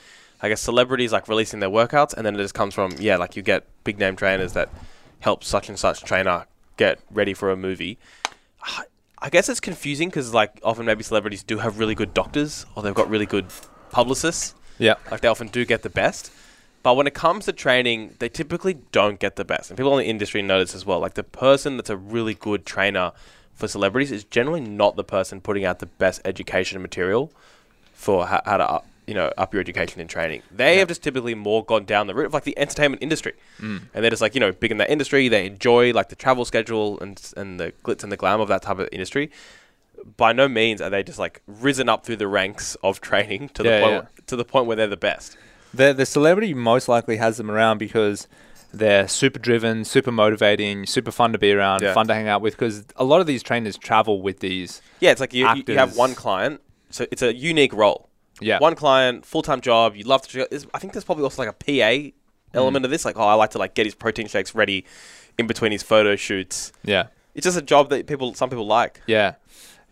I 0.42 0.48
guess, 0.48 0.60
celebrities 0.60 1.12
like 1.12 1.28
releasing 1.28 1.60
their 1.60 1.70
workouts, 1.70 2.14
and 2.14 2.26
then 2.26 2.34
it 2.34 2.38
just 2.38 2.54
comes 2.54 2.74
from 2.74 2.92
yeah, 2.98 3.16
like 3.16 3.36
you 3.36 3.42
get 3.42 3.64
big 3.84 3.98
name 3.98 4.16
trainers 4.16 4.52
that 4.52 4.68
help 5.20 5.42
such 5.44 5.68
and 5.68 5.78
such 5.78 6.02
trainer 6.02 6.46
get 6.76 7.00
ready 7.10 7.34
for 7.34 7.50
a 7.50 7.56
movie. 7.56 7.98
I- 8.62 8.84
guess 9.30 9.48
it's 9.48 9.60
confusing 9.60 10.08
because 10.08 10.34
like 10.34 10.60
often 10.62 10.86
maybe 10.86 11.02
celebrities 11.02 11.42
do 11.42 11.58
have 11.58 11.78
really 11.78 11.94
good 11.94 12.14
doctors 12.14 12.66
or 12.74 12.82
they've 12.82 12.94
got 12.94 13.08
really 13.08 13.26
good 13.26 13.46
publicists. 13.90 14.54
Yeah. 14.78 14.94
Like 15.10 15.20
they 15.20 15.28
often 15.28 15.48
do 15.48 15.64
get 15.64 15.82
the 15.82 15.90
best. 15.90 16.32
But 16.82 16.94
when 16.94 17.06
it 17.06 17.14
comes 17.14 17.46
to 17.46 17.52
training, 17.52 18.14
they 18.20 18.28
typically 18.28 18.74
don't 18.92 19.18
get 19.18 19.36
the 19.36 19.44
best. 19.44 19.70
And 19.70 19.76
people 19.76 19.98
in 19.98 20.04
the 20.04 20.10
industry 20.10 20.42
notice 20.42 20.74
as 20.74 20.86
well. 20.86 21.00
Like 21.00 21.14
the 21.14 21.24
person 21.24 21.76
that's 21.76 21.90
a 21.90 21.96
really 21.96 22.34
good 22.34 22.64
trainer 22.64 23.12
for 23.54 23.66
celebrities 23.66 24.12
is 24.12 24.22
generally 24.22 24.60
not 24.60 24.96
the 24.96 25.02
person 25.02 25.40
putting 25.40 25.64
out 25.64 25.80
the 25.80 25.86
best 25.86 26.20
education 26.24 26.80
material 26.80 27.32
for 27.92 28.26
how, 28.26 28.42
how 28.44 28.56
to 28.58 28.70
up, 28.70 28.86
you 29.06 29.14
know 29.14 29.32
up 29.38 29.52
your 29.54 29.60
education 29.60 30.00
and 30.00 30.10
training. 30.10 30.42
They 30.50 30.78
have 30.78 30.88
just 30.88 31.02
typically 31.02 31.34
more 31.34 31.64
gone 31.64 31.84
down 31.84 32.06
the 32.06 32.14
route 32.14 32.26
of 32.26 32.34
like 32.34 32.44
the 32.44 32.58
entertainment 32.58 33.02
industry, 33.02 33.34
Mm. 33.60 33.82
and 33.94 34.02
they're 34.04 34.10
just 34.10 34.22
like 34.22 34.34
you 34.34 34.40
know 34.40 34.52
big 34.52 34.70
in 34.70 34.78
that 34.78 34.90
industry. 34.90 35.28
They 35.28 35.46
enjoy 35.46 35.92
like 35.92 36.08
the 36.08 36.16
travel 36.16 36.44
schedule 36.44 36.98
and 37.00 37.20
and 37.36 37.60
the 37.60 37.72
glitz 37.84 38.02
and 38.02 38.10
the 38.12 38.16
glam 38.16 38.40
of 38.40 38.48
that 38.48 38.62
type 38.62 38.78
of 38.78 38.88
industry. 38.92 39.30
By 40.16 40.32
no 40.32 40.46
means 40.48 40.80
are 40.82 40.90
they 40.90 41.02
just 41.02 41.18
like 41.18 41.42
risen 41.46 41.88
up 41.88 42.04
through 42.04 42.16
the 42.16 42.28
ranks 42.28 42.76
of 42.82 43.00
training 43.08 43.50
to 43.54 43.64
Yeah, 43.64 43.78
the 43.78 43.82
point 43.86 43.94
yeah. 44.04 44.22
to 44.26 44.36
the 44.36 44.44
point 44.44 44.66
where 44.66 44.76
they're 44.76 44.86
the 44.86 44.96
best. 44.96 45.36
The 45.72 45.92
the 45.92 46.06
celebrity 46.06 46.54
most 46.54 46.88
likely 46.88 47.16
has 47.16 47.36
them 47.36 47.50
around 47.50 47.78
because 47.78 48.28
they're 48.74 49.08
super 49.08 49.38
driven, 49.38 49.84
super 49.84 50.12
motivating, 50.12 50.84
super 50.86 51.10
fun 51.10 51.32
to 51.32 51.38
be 51.38 51.52
around, 51.52 51.82
Yeah. 51.82 51.94
fun 51.94 52.08
to 52.08 52.14
hang 52.14 52.28
out 52.28 52.42
with. 52.42 52.54
Because 52.54 52.84
a 52.96 53.04
lot 53.04 53.20
of 53.20 53.26
these 53.26 53.42
trainers 53.42 53.78
travel 53.78 54.20
with 54.20 54.40
these. 54.40 54.82
Yeah, 55.00 55.12
it's 55.12 55.20
like 55.20 55.32
you, 55.32 55.48
you, 55.54 55.62
you 55.66 55.78
have 55.78 55.96
one 55.96 56.14
client, 56.14 56.60
so 56.90 57.06
it's 57.10 57.22
a 57.22 57.34
unique 57.34 57.72
role. 57.72 58.08
Yeah. 58.40 58.58
One 58.58 58.74
client, 58.74 59.24
full 59.24 59.42
time 59.42 59.60
job. 59.60 59.96
You 59.96 60.04
love 60.04 60.26
to. 60.28 60.46
I 60.74 60.78
think 60.78 60.92
there's 60.92 61.04
probably 61.04 61.24
also 61.24 61.42
like 61.44 61.50
a 61.50 62.12
PA 62.12 62.12
element 62.54 62.84
of 62.84 62.90
this. 62.90 63.04
Like, 63.04 63.16
oh, 63.18 63.22
I 63.26 63.34
like 63.34 63.50
to 63.52 63.58
like 63.58 63.74
get 63.74 63.86
his 63.86 63.94
protein 63.94 64.28
shakes 64.28 64.54
ready 64.54 64.84
in 65.38 65.46
between 65.46 65.72
his 65.72 65.82
photo 65.82 66.16
shoots. 66.16 66.72
Yeah. 66.84 67.06
It's 67.34 67.44
just 67.44 67.58
a 67.58 67.62
job 67.62 67.90
that 67.90 68.06
people, 68.06 68.34
some 68.34 68.48
people 68.50 68.66
like. 68.66 69.02
Yeah. 69.06 69.34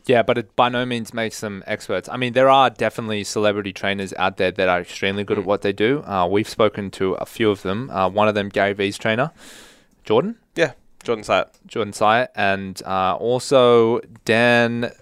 Yeah, 0.07 0.23
but 0.23 0.37
it 0.37 0.55
by 0.55 0.69
no 0.69 0.85
means 0.85 1.15
makes 1.15 1.41
them 1.41 1.65
experts. 1.67 2.11
I 2.11 2.19
mean, 2.19 2.35
there 2.35 2.51
are 2.51 2.69
definitely 2.69 3.25
celebrity 3.25 3.73
trainers 3.73 4.13
out 4.19 4.37
there 4.37 4.51
that 4.51 4.69
are 4.69 4.81
extremely 4.81 5.25
good 5.25 5.39
at 5.39 5.47
what 5.47 5.63
they 5.63 5.73
do. 5.73 6.03
Uh, 6.03 6.27
we've 6.27 6.49
spoken 6.49 6.91
to 6.93 7.15
a 7.15 7.25
few 7.25 7.51
of 7.51 7.63
them. 7.63 7.89
Uh, 7.89 8.11
one 8.11 8.29
of 8.29 8.35
them, 8.35 8.51
Gary 8.51 8.75
Vee's 8.75 8.99
trainer, 8.99 9.31
Jordan, 10.05 10.37
Yeah, 10.57 10.73
Jordan 11.03 11.25
Syatt. 11.25 11.53
Jordan 11.67 11.95
Syatt, 11.95 12.29
and 12.35 12.83
uh, 12.85 13.15
also 13.17 14.01
Dan, 14.27 14.93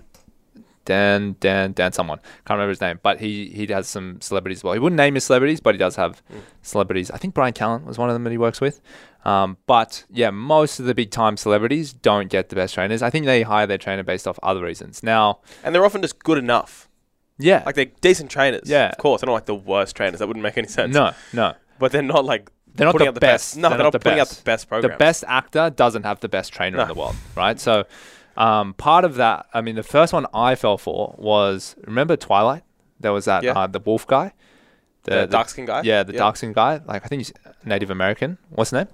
Dan, 0.84 1.36
Dan, 1.40 1.72
Dan, 1.72 1.92
someone 1.92 2.18
can't 2.18 2.50
remember 2.58 2.70
his 2.70 2.80
name, 2.80 2.98
but 3.02 3.20
he 3.20 3.46
he 3.50 3.66
has 3.72 3.86
some 3.88 4.20
celebrities 4.20 4.58
as 4.60 4.64
well. 4.64 4.72
He 4.74 4.78
wouldn't 4.80 4.96
name 4.96 5.14
his 5.14 5.24
celebrities, 5.24 5.60
but 5.60 5.74
he 5.74 5.78
does 5.78 5.96
have 5.96 6.22
celebrities. 6.62 7.10
I 7.10 7.18
think 7.18 7.34
Bryan 7.34 7.52
Callen 7.52 7.84
was 7.84 7.98
one 7.98 8.08
of 8.08 8.14
them 8.14 8.24
that 8.24 8.30
he 8.30 8.38
works 8.38 8.60
with. 8.60 8.80
Um, 9.24 9.56
but 9.66 10.04
yeah, 10.10 10.30
most 10.30 10.80
of 10.80 10.86
the 10.86 10.94
big 10.94 11.10
time 11.10 11.36
celebrities 11.36 11.92
don't 11.92 12.28
get 12.28 12.48
the 12.48 12.56
best 12.56 12.74
trainers. 12.74 13.02
I 13.02 13.10
think 13.10 13.26
they 13.26 13.42
hire 13.42 13.66
their 13.66 13.78
trainer 13.78 14.02
based 14.02 14.26
off 14.26 14.38
other 14.42 14.62
reasons. 14.62 15.02
Now, 15.02 15.38
And 15.62 15.72
they're 15.74 15.84
often 15.84 16.02
just 16.02 16.18
good 16.18 16.38
enough. 16.38 16.88
yeah, 17.38 17.62
Like 17.64 17.76
they're 17.76 17.86
decent 18.00 18.30
trainers. 18.32 18.68
Yeah. 18.68 18.88
Of 18.90 18.98
course. 18.98 19.20
They're 19.20 19.28
not 19.28 19.34
like 19.34 19.46
the 19.46 19.54
worst 19.54 19.94
trainers. 19.94 20.18
That 20.18 20.26
wouldn't 20.26 20.42
make 20.42 20.58
any 20.58 20.66
sense. 20.66 20.92
no, 20.92 21.12
no, 21.32 21.54
But 21.78 21.92
they're 21.92 22.02
not 22.02 22.24
like 22.24 22.50
they're 22.74 22.86
not 22.86 22.92
putting 22.92 23.04
the 23.04 23.08
out 23.10 23.14
the 23.14 23.20
best. 23.20 23.54
best. 23.54 23.56
No, 23.58 23.68
they're, 23.68 23.78
they're, 23.78 23.78
not 23.78 23.84
not 23.84 23.92
the 23.92 23.98
putting 24.00 24.18
best. 24.18 24.32
out 24.32 24.36
the 24.38 24.44
best 24.44 24.68
program. 24.68 24.90
The 24.92 24.96
best 24.98 25.24
actor 25.28 25.70
doesn't 25.70 26.02
have 26.04 26.18
the 26.20 26.28
best 26.28 26.52
trainer 26.52 26.80
in 26.82 26.88
the 26.88 26.94
world, 26.94 27.14
right? 27.36 27.60
So, 27.60 27.84
um, 28.36 28.74
part 28.74 29.04
of 29.04 29.14
that, 29.16 29.46
I 29.52 29.60
mean, 29.60 29.74
the 29.76 29.82
first 29.82 30.12
one 30.12 30.26
I 30.34 30.54
fell 30.54 30.78
for 30.78 31.14
was 31.18 31.76
remember 31.86 32.16
Twilight. 32.16 32.62
There 33.00 33.12
was 33.12 33.24
that 33.26 33.42
Yeah. 33.42 33.52
uh, 33.52 33.66
the 33.66 33.80
wolf 33.80 34.06
guy, 34.06 34.32
The 35.04 35.26
dark 35.26 35.48
skin 35.48 35.64
guy? 35.66 35.82
Yeah, 35.82 36.02
the 36.04 36.12
Yeah. 36.12 36.18
dark 36.20 36.36
skin 36.36 36.52
guy. 36.52 36.80
Like 36.86 37.04
I 37.04 37.08
think 37.08 37.20
he's 37.20 37.32
Native 37.64 37.90
American. 37.90 38.38
What's 38.50 38.70
his 38.70 38.78
name? 38.78 38.88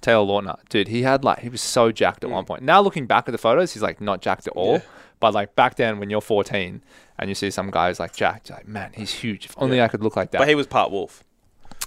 Taylor 0.00 0.26
Lautner. 0.26 0.58
Dude, 0.68 0.88
he 0.88 1.02
had 1.02 1.22
like 1.24 1.38
he 1.38 1.48
was 1.48 1.60
so 1.60 1.92
jacked 1.92 2.24
at 2.24 2.30
one 2.30 2.44
point. 2.44 2.62
Now 2.62 2.80
looking 2.80 3.06
back 3.06 3.28
at 3.28 3.32
the 3.32 3.38
photos, 3.38 3.72
he's 3.72 3.82
like 3.82 4.00
not 4.00 4.20
jacked 4.20 4.48
at 4.48 4.52
all. 4.54 4.78
Mm. 4.78 4.80
Yeah. 4.80 4.86
But 5.20 5.34
like 5.34 5.54
back 5.54 5.76
then, 5.76 6.00
when 6.00 6.10
you're 6.10 6.20
14 6.20 6.82
and 7.20 7.28
you 7.28 7.36
see 7.36 7.50
some 7.52 7.70
guy 7.70 7.86
who's 7.88 8.00
like 8.00 8.12
jacked, 8.12 8.48
you're 8.48 8.58
like 8.58 8.66
man, 8.66 8.90
he's 8.94 9.12
huge. 9.14 9.44
If 9.46 9.54
only 9.58 9.76
Yeah. 9.76 9.84
I 9.84 9.88
could 9.88 10.02
look 10.02 10.16
like 10.16 10.32
that. 10.32 10.38
But 10.38 10.48
he 10.48 10.56
was 10.56 10.66
part 10.66 10.90
wolf. 10.90 11.22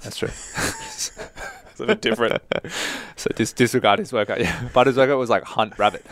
That's 0.02 0.16
true. 0.18 0.30
A 1.80 1.86
bit 1.88 2.02
different. 2.02 2.42
So 3.18 3.30
dis- 3.36 3.54
disregard 3.54 4.00
his 4.00 4.12
workout. 4.12 4.40
Yeah, 4.42 4.70
but 4.74 4.88
his 4.88 4.98
workout 4.98 5.18
was 5.18 5.30
like 5.30 5.44
hunt 5.44 5.78
rabbit. 5.80 6.06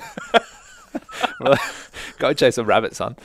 Go 2.20 2.34
chase 2.34 2.58
a 2.58 2.63
rabbit, 2.63 2.96
son. 2.96 3.15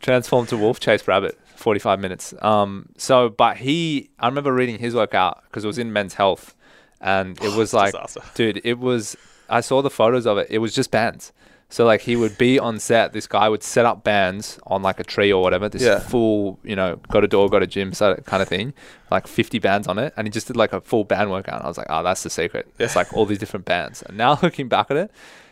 Transform 0.00 0.46
to 0.46 0.56
wolf, 0.56 0.80
chase 0.80 1.06
rabbit. 1.06 1.38
Forty-five 1.56 1.98
minutes. 2.00 2.32
Um. 2.40 2.88
So, 2.96 3.28
but 3.28 3.56
he, 3.58 4.10
I 4.18 4.28
remember 4.28 4.52
reading 4.52 4.78
his 4.78 4.94
workout 4.94 5.42
because 5.44 5.64
it 5.64 5.66
was 5.66 5.78
in 5.78 5.92
Men's 5.92 6.14
Health, 6.14 6.54
and 7.00 7.36
it 7.42 7.54
was 7.56 7.74
like, 7.74 7.92
Disaster. 7.92 8.22
dude, 8.34 8.60
it 8.64 8.78
was. 8.78 9.16
I 9.50 9.60
saw 9.60 9.82
the 9.82 9.90
photos 9.90 10.26
of 10.26 10.38
it. 10.38 10.46
It 10.50 10.58
was 10.58 10.74
just 10.74 10.90
bands. 10.90 11.32
So 11.70 11.84
like 11.84 12.00
he 12.00 12.16
would 12.16 12.38
be 12.38 12.58
on 12.58 12.78
set. 12.78 13.12
This 13.12 13.26
guy 13.26 13.46
would 13.48 13.62
set 13.62 13.84
up 13.84 14.02
bands 14.02 14.58
on 14.66 14.82
like 14.82 14.98
a 15.00 15.04
tree 15.04 15.30
or 15.32 15.42
whatever. 15.42 15.68
This 15.68 15.82
Yeah. 15.82 15.98
full, 15.98 16.58
you 16.64 16.74
know, 16.74 16.96
got 17.10 17.24
a 17.24 17.28
door, 17.28 17.48
got 17.50 17.62
a 17.62 17.66
gym, 17.66 17.92
so 17.92 18.14
kind 18.24 18.42
of 18.42 18.48
thing. 18.48 18.72
Like 19.10 19.26
50 19.26 19.58
bands 19.58 19.86
on 19.86 19.98
it, 19.98 20.14
and 20.16 20.26
he 20.26 20.30
just 20.30 20.46
did 20.46 20.56
like 20.56 20.72
a 20.72 20.80
full 20.80 21.04
band 21.04 21.30
workout. 21.30 21.62
I 21.62 21.68
was 21.68 21.76
like, 21.76 21.88
oh, 21.90 22.02
that's 22.02 22.22
the 22.22 22.30
secret. 22.30 22.72
It's 22.78 22.96
like 22.96 23.12
all 23.12 23.26
these 23.26 23.38
different 23.38 23.66
bands. 23.66 24.02
And 24.02 24.16
now 24.16 24.38
looking 24.42 24.68
back 24.68 24.90
at 24.90 24.96
it, 24.96 25.10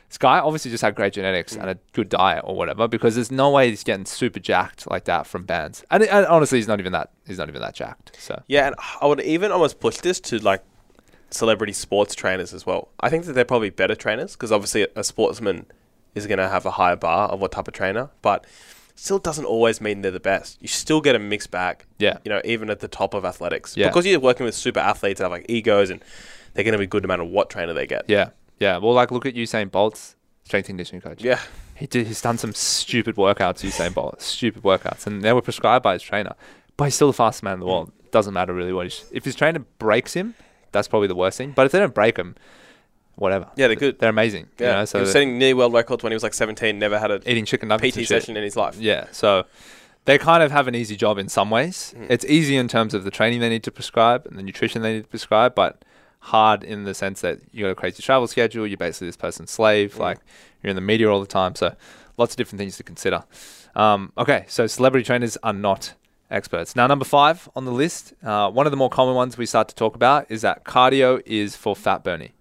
this 0.09 0.17
guy 0.19 0.39
obviously 0.39 0.71
just 0.71 0.83
had 0.83 0.95
great 0.95 1.13
genetics 1.13 1.55
and 1.57 1.69
a 1.69 1.77
good 1.93 2.09
diet 2.09 2.45
or 2.47 2.55
whatever. 2.57 2.89
Because 2.89 3.17
there's 3.17 3.31
no 3.31 3.51
way 3.51 3.69
he's 3.69 3.85
getting 3.85 4.07
super 4.07 4.41
jacked 4.41 4.91
like 4.91 5.05
that 5.05 5.27
from 5.27 5.45
bands. 5.45 5.85
And, 5.91 6.03
and 6.05 6.25
honestly, 6.27 6.57
he's 6.59 6.69
not 6.69 6.81
even 6.81 6.93
that. 6.93 7.11
He's 7.27 7.39
not 7.39 7.49
even 7.51 7.61
that 7.61 7.75
jacked. 7.75 8.17
So 8.19 8.43
Yeah, 8.47 8.69
and 8.69 8.77
I 9.03 9.07
would 9.07 9.21
even 9.21 9.53
almost 9.53 9.81
push 9.81 9.99
this 9.99 10.19
to 10.21 10.39
like 10.39 10.63
celebrity 11.31 11.73
sports 11.75 12.15
trainers 12.15 12.55
as 12.55 12.65
well. 12.65 12.89
I 13.01 13.11
think 13.11 13.25
that 13.27 13.33
they're 13.35 13.45
probably 13.45 13.71
better 13.71 13.95
trainers 13.97 14.33
because 14.33 14.53
obviously 14.53 14.87
a 14.95 15.03
sportsman 15.05 15.67
is 16.17 16.27
going 16.27 16.39
to 16.39 16.49
have 16.49 16.67
a 16.67 16.73
higher 16.73 16.97
bar 16.97 17.29
of 17.29 17.41
what 17.41 17.53
type 17.53 17.69
of 17.69 17.75
trainer, 17.75 18.11
but 18.23 18.47
still 18.97 19.19
doesn't 19.19 19.45
always 19.45 19.81
mean 19.81 20.03
they're 20.03 20.11
the 20.11 20.19
best. 20.19 20.59
You 20.61 20.69
still 20.69 21.01
get 21.01 21.15
a 21.15 21.19
mixed 21.19 21.51
bag. 21.51 21.85
Yeah. 21.99 22.19
You 22.25 22.31
know, 22.31 22.41
even 22.45 22.71
at 22.71 22.81
the 22.81 22.89
top 22.89 23.15
of 23.15 23.25
athletics. 23.25 23.77
Yeah. 23.77 23.89
Because 23.89 24.07
you're 24.07 24.19
working 24.19 24.45
with 24.47 24.55
super 24.55 24.81
athletes 24.81 25.19
that 25.19 25.25
have 25.27 25.33
like 25.33 25.47
egos 25.49 25.91
and 25.91 26.03
they're 26.55 26.65
going 26.65 26.73
to 26.73 26.79
be 26.79 26.87
good 26.87 27.03
no 27.03 27.09
matter 27.09 27.25
what 27.25 27.51
trainer 27.51 27.75
they 27.75 27.87
get. 27.87 28.07
yeah, 28.09 28.31
yeah. 28.59 28.79
Well, 28.79 28.95
like 28.95 29.11
look 29.11 29.27
at 29.27 29.35
Usain 29.35 29.71
Bolt's 29.71 30.17
strength 30.45 30.67
conditioning 30.67 31.03
coach. 31.03 31.23
Yeah. 31.23 31.39
He 31.77 31.87
did. 31.87 32.07
He's 32.07 32.23
done 32.23 32.39
some 32.39 32.55
stupid 32.55 33.17
workouts. 33.17 33.63
Usain 33.63 33.93
Bolt, 33.93 34.23
stupid 34.23 34.63
workouts, 34.63 35.07
and 35.07 35.23
they 35.23 35.33
were 35.35 35.43
prescribed 35.43 35.83
by 35.83 35.93
his 35.93 36.03
trainer. 36.03 36.35
But 36.79 36.85
he's 36.85 36.95
still 36.95 37.09
the 37.09 37.13
fastest 37.13 37.43
man 37.43 37.55
in 37.55 37.61
the 37.61 37.67
world. 37.67 37.89
Mm. 37.89 38.11
Doesn't 38.13 38.33
matter 38.33 38.55
really 38.55 38.73
what. 38.73 38.87
He's, 38.87 39.05
if 39.13 39.25
his 39.27 39.35
trainer 39.35 39.59
breaks 39.79 40.15
him, 40.15 40.35
that's 40.73 40.89
probably 40.89 41.09
the 41.09 41.15
worst 41.15 41.37
thing. 41.37 41.53
But 41.55 41.67
if 41.67 41.73
they 41.73 41.79
don't 41.79 41.95
break 41.95 42.17
him, 42.17 42.35
whatever. 43.17 43.49
Yeah, 43.57 43.67
they're 43.67 43.77
good. 43.77 43.99
They're 43.99 44.11
amazing. 44.11 44.49
Yeah. 44.59 44.67
You 44.67 44.73
know, 44.77 44.85
so 44.85 44.99
he 44.99 45.03
was 45.03 45.13
setting 45.13 45.39
near 45.39 45.57
world 45.57 45.73
records 45.73 46.03
when 46.03 46.13
he 46.13 46.15
was 46.15 46.23
like 46.23 46.35
17, 46.35 46.79
never 46.79 46.99
had 46.99 47.11
a 47.11 47.31
eating 47.31 47.45
chicken 47.45 47.69
nuggets 47.69 47.97
PT 47.97 48.07
session 48.07 48.37
in 48.37 48.43
his 48.43 48.57
life. 48.57 48.77
Yeah, 48.79 49.07
so 49.13 49.45
they 50.05 50.19
kind 50.19 50.43
of 50.43 50.53
have 50.53 50.69
an 50.69 50.75
easy 50.75 50.97
job 50.97 51.19
in 51.19 51.29
some 51.29 51.51
ways. 51.51 51.95
Mm. 51.97 52.07
It's 52.11 52.25
easy 52.25 52.57
in 52.57 52.69
terms 52.69 52.95
of 52.95 53.05
the 53.05 53.11
training 53.11 53.41
they 53.41 53.49
need 53.49 53.65
to 53.65 53.73
prescribe 53.73 54.27
and 54.27 54.39
the 54.39 54.43
nutrition 54.43 54.83
they 54.83 54.95
need 54.95 55.03
to 55.03 55.09
prescribe, 55.09 55.55
but 55.55 55.85
hard 56.21 56.65
in 56.65 56.85
the 56.85 56.95
sense 56.95 57.21
that 57.21 57.41
you 57.53 57.65
got 57.65 57.71
a 57.71 57.75
crazy 57.75 58.03
travel 58.03 58.27
schedule. 58.27 58.67
You're 58.67 58.77
basically 58.77 59.09
this 59.09 59.17
person's 59.17 59.51
slave. 59.51 59.95
Mm. 59.95 59.99
Like 60.01 60.19
you're 60.63 60.71
in 60.71 60.77
the 60.77 60.83
media 60.83 61.11
all 61.11 61.21
the 61.21 61.27
time. 61.27 61.55
So 61.55 61.75
lots 62.17 62.35
of 62.35 62.37
different 62.37 62.59
things 62.59 62.77
to 62.77 62.83
consider. 62.83 63.25
Um, 63.75 64.13
okay, 64.17 64.45
so 64.49 64.67
celebrity 64.67 65.05
trainers 65.05 65.37
are 65.43 65.53
not 65.53 65.95
experts. 66.31 66.75
Now, 66.75 66.87
number 66.87 67.05
five 67.05 67.49
on 67.55 67.65
the 67.65 67.73
list, 67.73 68.15
uh, 68.23 68.51
one 68.51 68.67
of 68.67 68.71
the 68.71 68.77
more 68.77 68.91
common 68.91 69.15
ones 69.15 69.37
we 69.37 69.47
start 69.47 69.69
to 69.69 69.75
talk 69.75 69.95
about 69.95 70.27
is 70.31 70.43
that 70.43 70.65
cardio 70.65 71.23
is 71.27 71.57
for 71.57 71.77
fat 71.77 72.03
burning. 72.03 72.33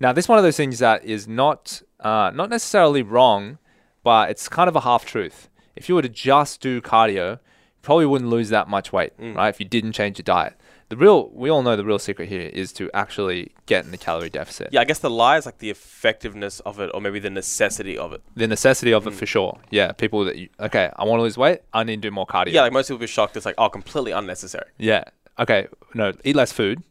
Now, 0.00 0.12
this 0.12 0.26
is 0.26 0.28
one 0.28 0.38
of 0.38 0.44
those 0.44 0.56
things 0.56 0.78
that 0.80 1.04
is 1.04 1.26
not 1.26 1.82
uh, 2.00 2.30
not 2.34 2.50
necessarily 2.50 3.02
wrong, 3.02 3.58
but 4.04 4.30
it's 4.30 4.48
kind 4.48 4.68
of 4.68 4.76
a 4.76 4.80
half 4.80 5.04
truth. 5.06 5.48
If 5.74 5.88
you 5.88 5.94
were 5.94 6.02
to 6.02 6.08
just 6.08 6.60
do 6.60 6.80
cardio, 6.80 7.32
you 7.32 7.38
probably 7.82 8.06
wouldn't 8.06 8.30
lose 8.30 8.50
that 8.50 8.68
much 8.68 8.92
weight, 8.92 9.16
Mm. 9.18 9.34
right? 9.36 9.48
If 9.48 9.58
you 9.60 9.66
didn't 9.66 9.92
change 9.92 10.18
your 10.18 10.24
diet. 10.24 10.54
The 10.88 10.96
real, 10.96 11.30
we 11.30 11.50
all 11.50 11.62
know 11.62 11.74
the 11.74 11.84
real 11.84 11.98
secret 11.98 12.28
here 12.28 12.42
is 12.52 12.72
to 12.74 12.88
actually 12.94 13.52
get 13.66 13.84
in 13.86 13.90
the 13.90 13.98
calorie 13.98 14.30
deficit. 14.30 14.68
Yeah, 14.70 14.82
I 14.82 14.84
guess 14.84 15.00
the 15.00 15.10
lie 15.10 15.36
is 15.38 15.44
like 15.46 15.58
the 15.58 15.70
effectiveness 15.70 16.60
of 16.60 16.78
it 16.78 16.90
or 16.94 17.00
maybe 17.00 17.18
the 17.18 17.30
necessity 17.30 17.98
of 17.98 18.12
it. 18.12 18.22
The 18.36 18.46
necessity 18.46 18.92
of 18.92 19.06
it 19.06 19.10
Mm. 19.14 19.16
for 19.16 19.26
sure. 19.26 19.58
Yeah, 19.70 19.90
people 19.92 20.24
that 20.26 20.36
you, 20.36 20.48
okay, 20.60 20.90
I 20.96 21.04
want 21.04 21.18
to 21.18 21.22
lose 21.22 21.36
weight, 21.36 21.60
I 21.72 21.82
need 21.82 22.02
to 22.02 22.08
do 22.08 22.12
more 22.12 22.26
cardio. 22.26 22.52
Yeah, 22.52 22.62
like 22.62 22.72
most 22.72 22.86
people 22.88 22.98
be 22.98 23.06
shocked. 23.08 23.36
It's 23.36 23.46
like, 23.46 23.56
oh, 23.58 23.68
completely 23.68 24.12
unnecessary. 24.12 24.68
Yeah. 24.78 25.04
Okay. 25.40 25.66
No, 25.94 26.12
eat 26.22 26.36
less 26.36 26.52
food, 26.52 26.82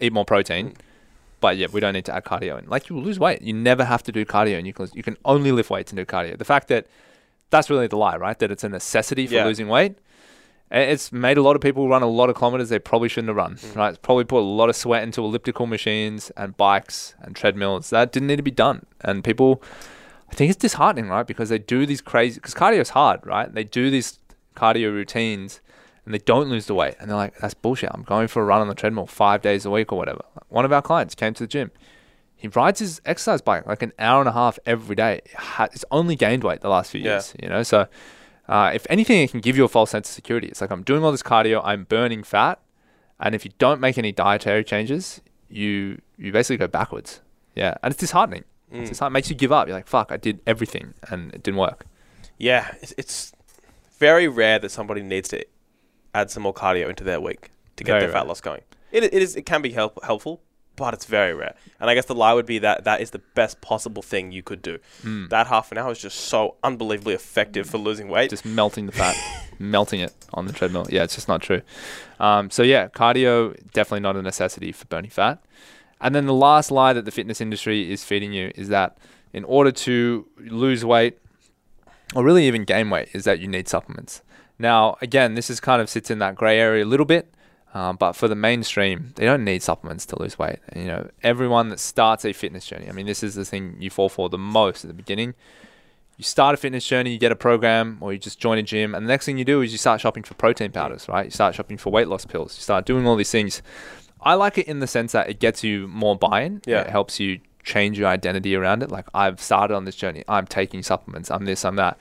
eat 0.00 0.12
more 0.12 0.24
protein. 0.26 0.74
But 1.42 1.58
yeah, 1.58 1.66
we 1.70 1.80
don't 1.80 1.92
need 1.92 2.06
to 2.06 2.14
add 2.14 2.24
cardio 2.24 2.58
in. 2.58 2.68
Like 2.70 2.88
you 2.88 2.96
will 2.96 3.02
lose 3.02 3.18
weight. 3.18 3.42
You 3.42 3.52
never 3.52 3.84
have 3.84 4.02
to 4.04 4.12
do 4.12 4.24
cardio, 4.24 4.56
and 4.56 4.66
you 4.66 4.72
can 4.72 4.88
you 4.94 5.02
can 5.02 5.18
only 5.26 5.52
lift 5.52 5.68
weights 5.68 5.90
and 5.92 5.98
do 5.98 6.06
cardio. 6.06 6.38
The 6.38 6.46
fact 6.46 6.68
that 6.68 6.86
that's 7.50 7.68
really 7.68 7.88
the 7.88 7.98
lie, 7.98 8.16
right? 8.16 8.38
That 8.38 8.50
it's 8.50 8.64
a 8.64 8.68
necessity 8.70 9.26
for 9.26 9.34
Yeah. 9.34 9.44
losing 9.44 9.68
weight. 9.68 9.96
It's 10.70 11.12
made 11.12 11.36
a 11.36 11.42
lot 11.42 11.54
of 11.54 11.60
people 11.60 11.86
run 11.86 12.02
a 12.02 12.06
lot 12.06 12.30
of 12.30 12.36
kilometers 12.36 12.70
they 12.70 12.78
probably 12.78 13.10
shouldn't 13.10 13.28
have 13.28 13.36
run, 13.36 13.56
mm. 13.56 13.76
right? 13.76 13.90
It's 13.90 13.98
probably 13.98 14.24
put 14.24 14.38
a 14.38 14.50
lot 14.60 14.70
of 14.70 14.76
sweat 14.76 15.02
into 15.02 15.20
elliptical 15.20 15.66
machines 15.66 16.30
and 16.34 16.56
bikes 16.56 17.14
and 17.20 17.36
treadmills. 17.36 17.90
That 17.90 18.10
didn't 18.10 18.28
need 18.28 18.36
to 18.36 18.42
be 18.42 18.52
done. 18.52 18.86
And 19.02 19.22
people, 19.22 19.62
I 20.30 20.34
think 20.34 20.48
it's 20.48 20.58
disheartening, 20.58 21.10
right? 21.10 21.26
Because 21.26 21.50
they 21.50 21.58
do 21.58 21.84
these 21.84 22.00
crazy, 22.00 22.36
because 22.36 22.54
cardio 22.54 22.80
is 22.80 22.90
hard, 22.90 23.20
right? 23.26 23.52
They 23.52 23.64
do 23.64 23.90
these 23.90 24.18
cardio 24.56 24.90
routines 24.92 25.60
and 26.04 26.12
they 26.14 26.18
don't 26.18 26.48
lose 26.48 26.66
the 26.66 26.74
weight. 26.74 26.94
And 27.00 27.08
they're 27.08 27.16
like, 27.16 27.36
that's 27.38 27.54
bullshit. 27.54 27.90
I'm 27.92 28.02
going 28.02 28.28
for 28.28 28.42
a 28.42 28.44
run 28.44 28.60
on 28.60 28.68
the 28.68 28.74
treadmill 28.74 29.06
five 29.06 29.42
days 29.42 29.64
a 29.64 29.70
week 29.70 29.92
or 29.92 29.98
whatever. 29.98 30.22
One 30.48 30.64
of 30.64 30.72
our 30.72 30.82
clients 30.82 31.14
came 31.14 31.34
to 31.34 31.42
the 31.44 31.46
gym. 31.48 31.70
he 32.36 32.48
rides 32.48 32.80
his 32.80 33.00
exercise 33.04 33.40
bike 33.40 33.66
like 33.66 33.82
an 33.82 33.92
hour 34.00 34.18
and 34.20 34.28
a 34.28 34.32
half 34.32 34.58
every 34.66 34.96
day. 34.96 35.20
It's 35.72 35.84
only 35.92 36.16
gained 36.16 36.42
weight 36.42 36.60
the 36.60 36.68
last 36.68 36.90
few 36.90 37.00
Yeah. 37.00 37.10
years, 37.12 37.34
you 37.40 37.48
know. 37.48 37.62
So, 37.62 37.86
uh, 38.48 38.72
if 38.74 38.84
anything, 38.90 39.20
it 39.22 39.30
can 39.30 39.38
give 39.40 39.56
you 39.56 39.64
a 39.64 39.68
false 39.68 39.90
sense 39.90 40.08
of 40.08 40.14
security. 40.14 40.48
It's 40.48 40.60
like 40.60 40.70
I'm 40.72 40.82
doing 40.82 41.04
all 41.04 41.12
this 41.12 41.22
cardio, 41.22 41.60
I'm 41.64 41.84
burning 41.84 42.24
fat, 42.24 42.58
and 43.20 43.36
if 43.36 43.44
you 43.44 43.52
don't 43.58 43.80
make 43.80 43.96
any 43.96 44.10
dietary 44.10 44.64
changes, 44.64 45.20
you 45.48 46.00
you 46.18 46.32
basically 46.32 46.56
go 46.56 46.66
backwards. 46.66 47.20
Yeah, 47.54 47.74
and 47.82 47.92
it's 47.92 48.00
disheartening. 48.00 48.42
Mm. 48.72 48.80
It's 48.80 48.90
disheartening. 48.90 49.12
It 49.14 49.18
makes 49.18 49.30
you 49.30 49.36
give 49.36 49.52
up. 49.52 49.68
You're 49.68 49.76
like, 49.76 49.86
fuck, 49.86 50.10
I 50.10 50.16
did 50.16 50.40
everything 50.44 50.94
and 51.10 51.32
it 51.32 51.44
didn't 51.44 51.58
work. 51.60 51.86
Yeah, 52.38 52.74
it's, 52.82 52.92
it's 52.98 53.32
very 54.00 54.26
rare 54.26 54.58
that 54.58 54.70
somebody 54.70 55.02
needs 55.02 55.28
to 55.28 55.44
add 56.14 56.30
some 56.30 56.42
more 56.42 56.54
cardio 56.54 56.88
into 56.88 57.04
their 57.04 57.20
week 57.20 57.50
to 57.76 57.84
get 57.84 57.92
Very 57.92 58.04
their 58.04 58.12
fat 58.12 58.26
loss 58.26 58.40
going. 58.40 58.62
It, 58.90 59.04
it 59.04 59.14
is 59.14 59.36
it 59.36 59.46
can 59.46 59.62
be 59.62 59.72
help, 59.72 60.02
helpful, 60.04 60.42
but 60.76 60.94
it's 60.94 61.06
very 61.06 61.34
rare. 61.34 61.54
And 61.80 61.88
I 61.88 61.94
guess 61.94 62.06
the 62.06 62.14
lie 62.14 62.32
would 62.32 62.46
be 62.46 62.58
that 62.58 62.84
that 62.84 63.00
is 63.00 63.10
the 63.10 63.20
best 63.34 63.60
possible 63.60 64.02
thing 64.02 64.32
you 64.32 64.42
could 64.42 64.62
do. 64.62 64.78
Mm. 65.02 65.28
That 65.30 65.46
half 65.46 65.72
an 65.72 65.78
hour 65.78 65.90
is 65.92 66.00
just 66.00 66.18
so 66.18 66.56
unbelievably 66.62 67.14
effective 67.14 67.68
for 67.68 67.78
losing 67.78 68.08
weight. 68.08 68.30
just 68.30 68.44
melting 68.44 68.86
the 68.86 68.92
fat, 68.92 69.16
melting 69.58 70.00
it 70.00 70.14
on 70.34 70.46
the 70.46 70.52
treadmill. 70.52 70.86
Yeah, 70.90 71.04
it's 71.04 71.14
just 71.14 71.28
not 71.28 71.42
true. 71.42 71.62
Um, 72.20 72.50
so 72.50 72.62
yeah, 72.62 72.88
cardio 72.88 73.56
definitely 73.72 74.00
not 74.00 74.16
a 74.16 74.22
necessity 74.22 74.72
for 74.72 74.84
burning 74.86 75.10
fat. 75.10 75.42
And 76.00 76.14
then 76.14 76.26
the 76.26 76.34
last 76.34 76.70
lie 76.70 76.92
that 76.92 77.04
the 77.04 77.12
fitness 77.12 77.40
industry 77.40 77.90
is 77.90 78.02
feeding 78.02 78.32
you 78.32 78.50
is 78.56 78.68
that 78.68 78.98
in 79.32 79.44
order 79.44 79.70
to 79.70 80.26
lose 80.38 80.84
weight, 80.84 81.18
or 82.14 82.24
really 82.24 82.46
even 82.46 82.64
gain 82.64 82.90
weight, 82.90 83.08
is 83.12 83.24
that 83.24 83.38
you 83.38 83.48
need 83.48 83.68
supplements. 83.68 84.20
Now, 84.62 84.96
again, 85.02 85.34
this 85.34 85.50
is 85.50 85.60
kind 85.60 85.82
of 85.82 85.90
sits 85.90 86.10
in 86.10 86.18
that 86.20 86.34
gray 86.34 86.58
area 86.58 86.84
a 86.84 86.86
little 86.86 87.06
bit. 87.06 87.34
Um, 87.74 87.96
but 87.96 88.12
for 88.12 88.28
the 88.28 88.34
mainstream, 88.34 89.12
they 89.16 89.24
don't 89.24 89.44
need 89.44 89.62
supplements 89.62 90.04
to 90.06 90.20
lose 90.20 90.38
weight. 90.38 90.58
And, 90.68 90.82
you 90.82 90.88
know, 90.88 91.08
everyone 91.22 91.70
that 91.70 91.80
starts 91.80 92.22
a 92.26 92.34
fitness 92.34 92.66
journey, 92.66 92.86
I 92.86 92.92
mean, 92.92 93.06
this 93.06 93.22
is 93.22 93.34
the 93.34 93.46
thing 93.46 93.76
you 93.80 93.88
fall 93.88 94.10
for 94.10 94.28
the 94.28 94.36
most 94.36 94.84
at 94.84 94.88
the 94.88 94.94
beginning 94.94 95.34
you 96.22 96.24
start 96.24 96.54
a 96.54 96.56
fitness 96.56 96.86
journey, 96.86 97.10
you 97.10 97.18
get 97.18 97.32
a 97.32 97.36
program, 97.36 97.98
or 98.00 98.12
you 98.12 98.18
just 98.18 98.38
join 98.38 98.58
a 98.58 98.62
gym, 98.62 98.94
and 98.94 99.06
the 99.06 99.08
next 99.08 99.26
thing 99.26 99.38
you 99.38 99.44
do 99.44 99.60
is 99.60 99.72
you 99.72 99.78
start 99.78 100.00
shopping 100.00 100.22
for 100.22 100.34
protein 100.34 100.70
powders, 100.70 101.08
right? 101.08 101.24
You 101.24 101.30
start 101.30 101.54
shopping 101.54 101.78
for 101.78 101.90
weight 101.90 102.08
loss 102.08 102.24
pills. 102.24 102.56
You 102.56 102.62
start 102.62 102.86
doing 102.86 103.06
all 103.06 103.16
these 103.16 103.30
things. 103.30 103.62
I 104.20 104.34
like 104.34 104.58
it 104.58 104.68
in 104.68 104.78
the 104.78 104.86
sense 104.86 105.12
that 105.12 105.28
it 105.28 105.40
gets 105.40 105.64
you 105.64 105.88
more 105.88 106.16
buy-in. 106.16 106.62
Yeah. 106.64 106.82
It 106.82 106.90
helps 106.90 107.18
you 107.18 107.40
change 107.64 107.98
your 107.98 108.08
identity 108.08 108.54
around 108.54 108.82
it. 108.82 108.90
Like 108.90 109.06
I've 109.14 109.40
started 109.40 109.74
on 109.74 109.84
this 109.84 109.96
journey. 109.96 110.22
I'm 110.28 110.46
taking 110.46 110.82
supplements. 110.82 111.30
I'm 111.30 111.44
this. 111.44 111.64
I'm 111.64 111.76
that. 111.76 111.98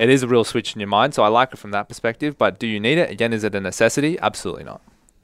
It 0.00 0.08
is 0.08 0.22
a 0.22 0.28
real 0.28 0.44
switch 0.44 0.74
in 0.74 0.80
your 0.80 0.88
mind. 0.88 1.14
So 1.14 1.22
I 1.22 1.28
like 1.28 1.52
it 1.52 1.58
from 1.58 1.70
that 1.72 1.88
perspective. 1.88 2.38
But 2.38 2.58
do 2.58 2.66
you 2.66 2.80
need 2.80 2.98
it? 2.98 3.10
Again, 3.10 3.32
is 3.32 3.44
it 3.44 3.54
a 3.54 3.60
necessity? 3.60 4.18
Absolutely 4.20 4.64
not. 4.64 4.82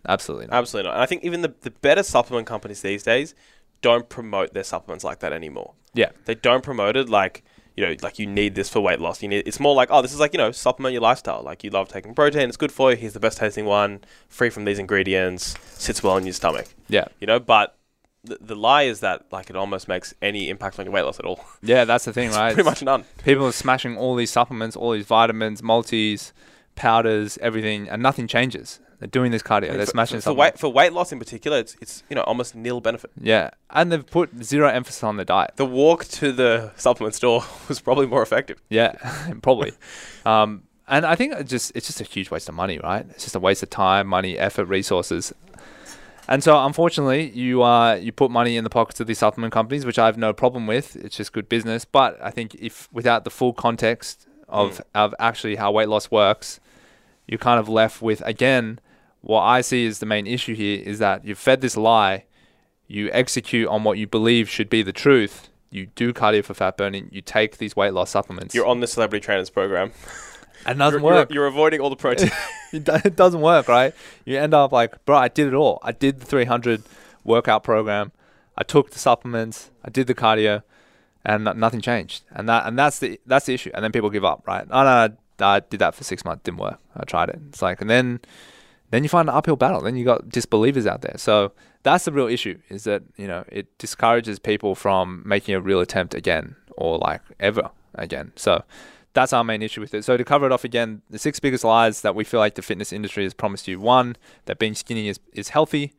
Absolutely 0.09 0.47
not. 0.47 0.57
Absolutely 0.57 0.89
not. 0.89 0.95
And 0.95 1.03
I 1.03 1.07
think 1.07 1.25
even 1.25 1.43
the, 1.43 1.55
the 1.63 1.71
better 1.71 2.03
supplement 2.03 2.47
companies 2.47 2.83
these 2.83 3.03
days 3.03 3.35
don't 3.83 4.09
promote 4.09 4.55
their 4.55 4.65
supplements 4.65 5.05
like 5.05 5.21
that 5.21 5.33
anymore. 5.33 5.75
Yeah. 5.95 6.11
They 6.25 6.35
don't 6.35 6.63
promote 6.63 6.97
it 6.97 7.09
like, 7.09 7.43
you 7.77 7.87
know, 7.87 7.95
like 8.03 8.19
you 8.19 8.27
need 8.27 8.55
this 8.55 8.69
for 8.69 8.81
weight 8.81 9.01
loss. 9.01 9.23
You 9.23 9.29
need 9.29 9.47
it's 9.47 9.61
more 9.61 9.75
like, 9.75 9.89
oh, 9.91 10.03
this 10.03 10.13
is 10.13 10.21
like, 10.21 10.33
you 10.33 10.39
know, 10.39 10.53
supplement 10.53 10.93
your 10.93 11.03
lifestyle. 11.03 11.43
Like 11.43 11.63
you 11.63 11.71
love 11.71 11.89
taking 11.89 12.15
protein, 12.15 12.49
it's 12.49 12.57
good 12.57 12.73
for 12.73 12.91
you, 12.91 12.97
here's 12.97 13.13
the 13.13 13.21
best 13.21 13.39
tasting 13.39 13.65
one, 13.65 14.03
free 14.29 14.51
from 14.51 14.65
these 14.65 14.79
ingredients, 14.79 15.57
sits 15.75 16.03
well 16.03 16.17
in 16.17 16.25
your 16.25 16.33
stomach. 16.33 16.67
Yeah. 16.89 17.07
You 17.21 17.27
know, 17.27 17.39
but 17.39 17.76
the, 18.27 18.39
the 18.41 18.55
lie 18.55 18.83
is 18.83 19.01
that 19.01 19.27
like 19.33 19.51
it 19.51 19.57
almost 19.57 19.89
makes 19.89 20.15
any 20.21 20.49
impact 20.51 20.79
on 20.79 20.87
your 20.87 20.93
weight 20.93 21.03
loss 21.03 21.19
at 21.19 21.25
all. 21.25 21.45
Yeah. 21.63 21.85
That's 21.85 22.05
the 22.05 22.13
thing, 22.13 22.31
right? 22.31 22.55
Pretty 22.55 22.69
much 22.69 22.83
none. 22.83 23.05
people 23.25 23.47
are 23.47 23.53
smashing 23.53 23.97
all 23.97 24.15
these 24.15 24.31
supplements, 24.31 24.77
all 24.77 24.93
these 24.93 25.07
vitamins, 25.07 25.63
multis, 25.63 26.33
powders, 26.75 27.39
everything, 27.39 27.89
and 27.89 28.03
nothing 28.03 28.29
changes. 28.29 28.79
They're 28.99 29.09
doing 29.09 29.31
this 29.31 29.43
cardio. 29.43 29.73
They're 29.73 29.85
for, 29.85 29.91
smashing 29.91 30.19
for, 30.19 30.23
something. 30.23 30.39
weight 30.39 30.59
for 30.59 30.73
weight 30.73 30.93
loss 30.93 31.13
in 31.13 31.19
particular, 31.19 31.59
it's 31.59 31.77
it's 31.81 32.03
you 32.09 32.17
know 32.17 32.23
almost 32.23 32.55
nil 32.55 32.81
benefit. 32.81 33.11
Yeah, 33.21 33.51
and 33.71 33.93
they've 33.93 34.07
put 34.07 34.43
zero 34.43 34.69
emphasis 34.69 35.03
on 35.03 35.17
the 35.17 35.25
diet. 35.25 35.53
The 35.57 35.67
walk 35.67 36.07
to 36.07 36.33
the 36.33 36.73
supplement 36.77 37.15
store 37.15 37.45
was 37.69 37.81
probably 37.81 38.07
more 38.07 38.23
effective. 38.23 38.63
Yeah, 38.71 38.93
probably. 39.43 39.73
Um, 40.25 40.63
and 40.89 41.05
I 41.05 41.15
think 41.15 41.35
it 41.35 41.47
just 41.47 41.73
it's 41.75 41.87
just 41.87 42.01
a 42.01 42.05
huge 42.05 42.31
waste 42.31 42.49
of 42.49 42.55
money, 42.55 42.79
right? 42.79 43.05
It's 43.11 43.25
just 43.25 43.37
a 43.37 43.41
waste 43.41 43.63
of 43.63 43.71
time, 43.71 44.07
money, 44.07 44.39
effort, 44.39 44.67
resources. 44.67 45.35
And 46.29 46.43
so, 46.43 46.65
unfortunately, 46.65 47.31
you 47.31 47.63
uh, 47.63 47.95
you 47.95 48.13
put 48.13 48.31
money 48.31 48.57
in 48.57 48.65
the 48.65 48.71
pockets 48.71 49.01
of 49.01 49.07
these 49.07 49.19
supplement 49.19 49.53
companies, 49.53 49.87
which 49.87 49.99
I 49.99 50.07
have 50.07 50.19
no 50.19 50.33
problem 50.33 50.67
with. 50.67 50.97
It's 50.97 51.17
just 51.17 51.33
good 51.33 51.49
business. 51.49 51.85
But 51.85 52.19
I 52.21 52.31
think 52.31 52.55
if 52.57 52.89
without 52.93 53.25
the 53.25 53.31
full 53.31 53.53
context 53.53 54.27
of 54.49 54.81
of 54.95 55.15
actually 55.19 55.57
how 55.57 55.71
weight 55.73 55.89
loss 55.89 56.11
works, 56.11 56.59
you're 57.27 57.39
kind 57.39 57.61
of 57.61 57.69
left 57.69 58.03
with 58.03 58.23
again 58.27 58.81
what 59.21 59.43
I 59.43 59.61
see 59.61 59.87
as 59.87 59.99
the 59.99 60.07
main 60.07 60.27
issue 60.27 60.55
here 60.55 60.81
is 60.85 61.01
that 61.01 61.25
you've 61.25 61.39
fed 61.39 61.61
this 61.61 61.77
lie, 61.77 62.25
you 62.87 63.11
execute 63.13 63.69
on 63.69 63.83
what 63.83 63.99
you 63.99 64.07
believe 64.07 64.49
should 64.49 64.71
be 64.71 64.83
the 64.83 64.93
truth. 64.93 65.49
You 65.71 65.87
do 65.87 66.13
cardio 66.13 66.45
for 66.45 66.55
fat 66.55 66.77
burning. 66.77 67.09
You 67.11 67.23
take 67.23 67.59
these 67.59 67.75
weight 67.75 67.93
loss 67.93 68.11
supplements. 68.11 68.55
You're 68.55 68.67
on 68.67 68.79
the 68.79 68.87
celebrity 68.87 69.25
trainers 69.25 69.51
program. 69.51 69.93
and 70.65 70.77
it 70.77 70.79
doesn't 70.79 71.01
You're, 71.03 71.11
you're- 71.11 71.21
work. 71.21 71.33
you're 71.33 71.47
avoiding 71.47 71.81
all 71.81 71.91
the 71.91 71.97
protein. 71.97 72.31
it, 72.73 73.17
doesn't 73.17 73.41
work, 73.41 73.69
right? 73.69 73.95
You 74.25 74.39
end 74.39 74.55
up 74.55 74.73
like, 74.73 75.05
bro, 75.05 75.17
I 75.17 75.29
did 75.29 75.47
it 75.49 75.55
all. 75.55 75.79
I 75.83 75.93
did 75.93 76.21
the 76.21 76.27
300 76.27 76.83
workout 77.25 77.63
program. 77.63 78.13
I 78.57 78.63
took 78.65 78.91
the 78.91 78.99
supplements. 78.99 79.71
I 79.85 79.91
did 79.91 80.07
the 80.07 80.15
cardio, 80.15 80.63
and 81.25 81.45
nothing 81.45 81.81
changed. 81.81 82.25
And 82.31 82.49
that 82.49 82.67
and 82.67 82.79
that's 82.79 82.99
the 83.01 83.21
that's 83.27 83.47
the 83.47 83.55
issue. 83.55 83.71
And 83.75 83.85
then 83.85 83.93
people 83.93 84.09
give 84.11 84.25
up, 84.25 84.45
right? 84.47 84.67
Oh 84.71 84.83
no, 84.85 85.09
no, 85.41 85.47
I 85.47 85.61
did 85.61 85.81
that 85.81 85.95
for 85.95 86.05
six 86.05 86.25
months, 86.25 86.43
didn't 86.45 86.59
work. 86.61 86.79
I 86.97 87.05
tried 87.05 87.29
it. 87.29 87.39
It's 87.49 87.61
like, 87.61 87.81
and 87.83 87.91
then 87.91 88.21
then 88.91 89.03
you 89.03 89.09
find 89.09 89.29
an 89.29 89.35
uphill 89.35 89.57
battle. 89.57 89.83
Then 89.83 89.97
you 89.97 90.05
got 90.05 90.29
disbelievers 90.31 90.87
out 90.87 91.03
there. 91.03 91.17
So 91.19 91.53
that's 91.83 92.05
the 92.07 92.13
real 92.13 92.29
issue. 92.29 92.59
Is 92.71 92.85
that 92.85 93.03
you 93.17 93.27
know 93.27 93.45
it 93.53 93.77
discourages 93.79 94.39
people 94.39 94.75
from 94.75 95.23
making 95.27 95.55
a 95.55 95.61
real 95.61 95.81
attempt 95.81 96.15
again 96.15 96.57
or 96.79 96.97
like 96.99 97.21
ever 97.39 97.71
again. 97.95 98.33
So 98.37 98.65
that's 99.17 99.33
our 99.33 99.43
main 99.43 99.63
issue 99.63 99.81
with 99.81 99.95
it. 99.95 100.05
So 100.05 100.17
to 100.17 100.25
cover 100.25 100.45
it 100.45 100.53
off 100.53 100.63
again, 100.63 101.01
the 101.09 101.19
six 101.19 101.41
biggest 101.41 101.65
lies 101.65 102.03
that 102.03 102.15
we 102.15 102.23
feel 102.23 102.39
like 102.39 102.55
the 102.55 102.63
fitness 102.63 102.93
industry 102.93 103.25
has 103.25 103.35
promised 103.35 103.67
you: 103.67 103.81
one, 103.81 104.17
that 104.45 104.59
being 104.59 104.75
skinny 104.75 105.09
is 105.09 105.19
is 105.33 105.49
healthy. 105.49 105.95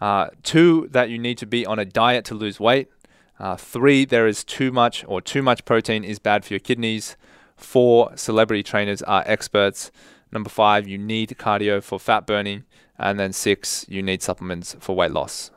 Uh, 0.00 0.28
two, 0.42 0.88
that 0.90 1.08
you 1.08 1.18
need 1.18 1.38
to 1.38 1.46
be 1.46 1.64
on 1.64 1.78
a 1.78 1.84
diet 1.84 2.24
to 2.26 2.34
lose 2.34 2.60
weight. 2.60 2.88
Uh, 3.38 3.56
three, 3.56 4.04
there 4.04 4.26
is 4.26 4.44
too 4.44 4.70
much 4.70 5.04
or 5.08 5.20
too 5.20 5.42
much 5.42 5.64
protein 5.64 6.04
is 6.04 6.18
bad 6.18 6.44
for 6.44 6.52
your 6.52 6.60
kidneys. 6.60 7.16
Four, 7.56 8.16
celebrity 8.16 8.62
trainers 8.62 9.02
are 9.02 9.24
experts. 9.26 9.90
Number 10.30 10.50
five, 10.50 10.86
you 10.86 10.98
need 10.98 11.30
cardio 11.38 11.82
for 11.82 11.98
fat 11.98 12.26
burning. 12.26 12.64
And 12.98 13.18
then 13.18 13.32
six, 13.32 13.86
you 13.88 14.02
need 14.02 14.22
supplements 14.22 14.76
for 14.80 14.94
weight 14.94 15.12
loss. 15.12 15.50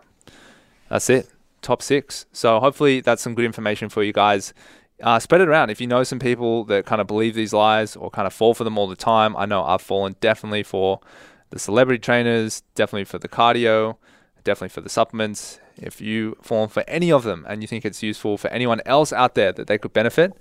That's 0.89 1.10
it. 1.10 1.29
Top 1.62 1.81
six. 1.81 2.25
So 2.31 2.60
hopefully 2.60 3.01
that's 3.01 3.21
some 3.21 3.36
good 3.36 3.45
information 3.45 3.89
for 3.89 4.03
you 4.03 4.13
guys. 4.13 4.53
Uh, 5.01 5.19
spread 5.19 5.41
it 5.41 5.47
around. 5.49 5.69
If 5.69 5.81
you 5.81 5.88
know 5.88 6.03
some 6.03 6.19
people 6.19 6.63
that 6.65 6.86
kind 6.86 7.01
of 7.01 7.08
believe 7.08 7.36
these 7.36 7.53
lies 7.53 7.95
or 7.95 8.10
kind 8.10 8.25
of 8.25 8.34
fall 8.34 8.53
for 8.53 8.63
them 8.63 8.77
all 8.77 8.88
the 8.88 8.95
time, 8.95 9.36
I 9.36 9.45
know 9.45 9.63
I've 9.63 9.81
fallen 9.81 10.15
definitely 10.21 10.63
for 10.63 11.01
the 11.49 11.60
celebrity 11.60 11.99
trainers, 11.99 12.63
definitely 12.75 13.03
for 13.05 13.19
the 13.19 13.27
cardio, 13.27 13.97
definitely 14.43 14.69
for 14.69 14.81
the 14.81 14.89
supplements. 14.89 15.60
If 15.77 15.99
you 15.99 16.38
fall 16.41 16.67
for 16.67 16.84
any 16.88 17.12
of 17.12 17.23
them 17.23 17.45
and 17.49 17.62
you 17.62 17.67
think 17.67 17.84
it's 17.84 18.01
useful 18.01 18.38
for 18.38 18.47
anyone 18.49 18.81
else 18.86 19.12
out 19.12 19.36
there 19.36 19.51
that 19.51 19.67
they 19.67 19.77
could 19.77 19.91
benefit, 19.91 20.31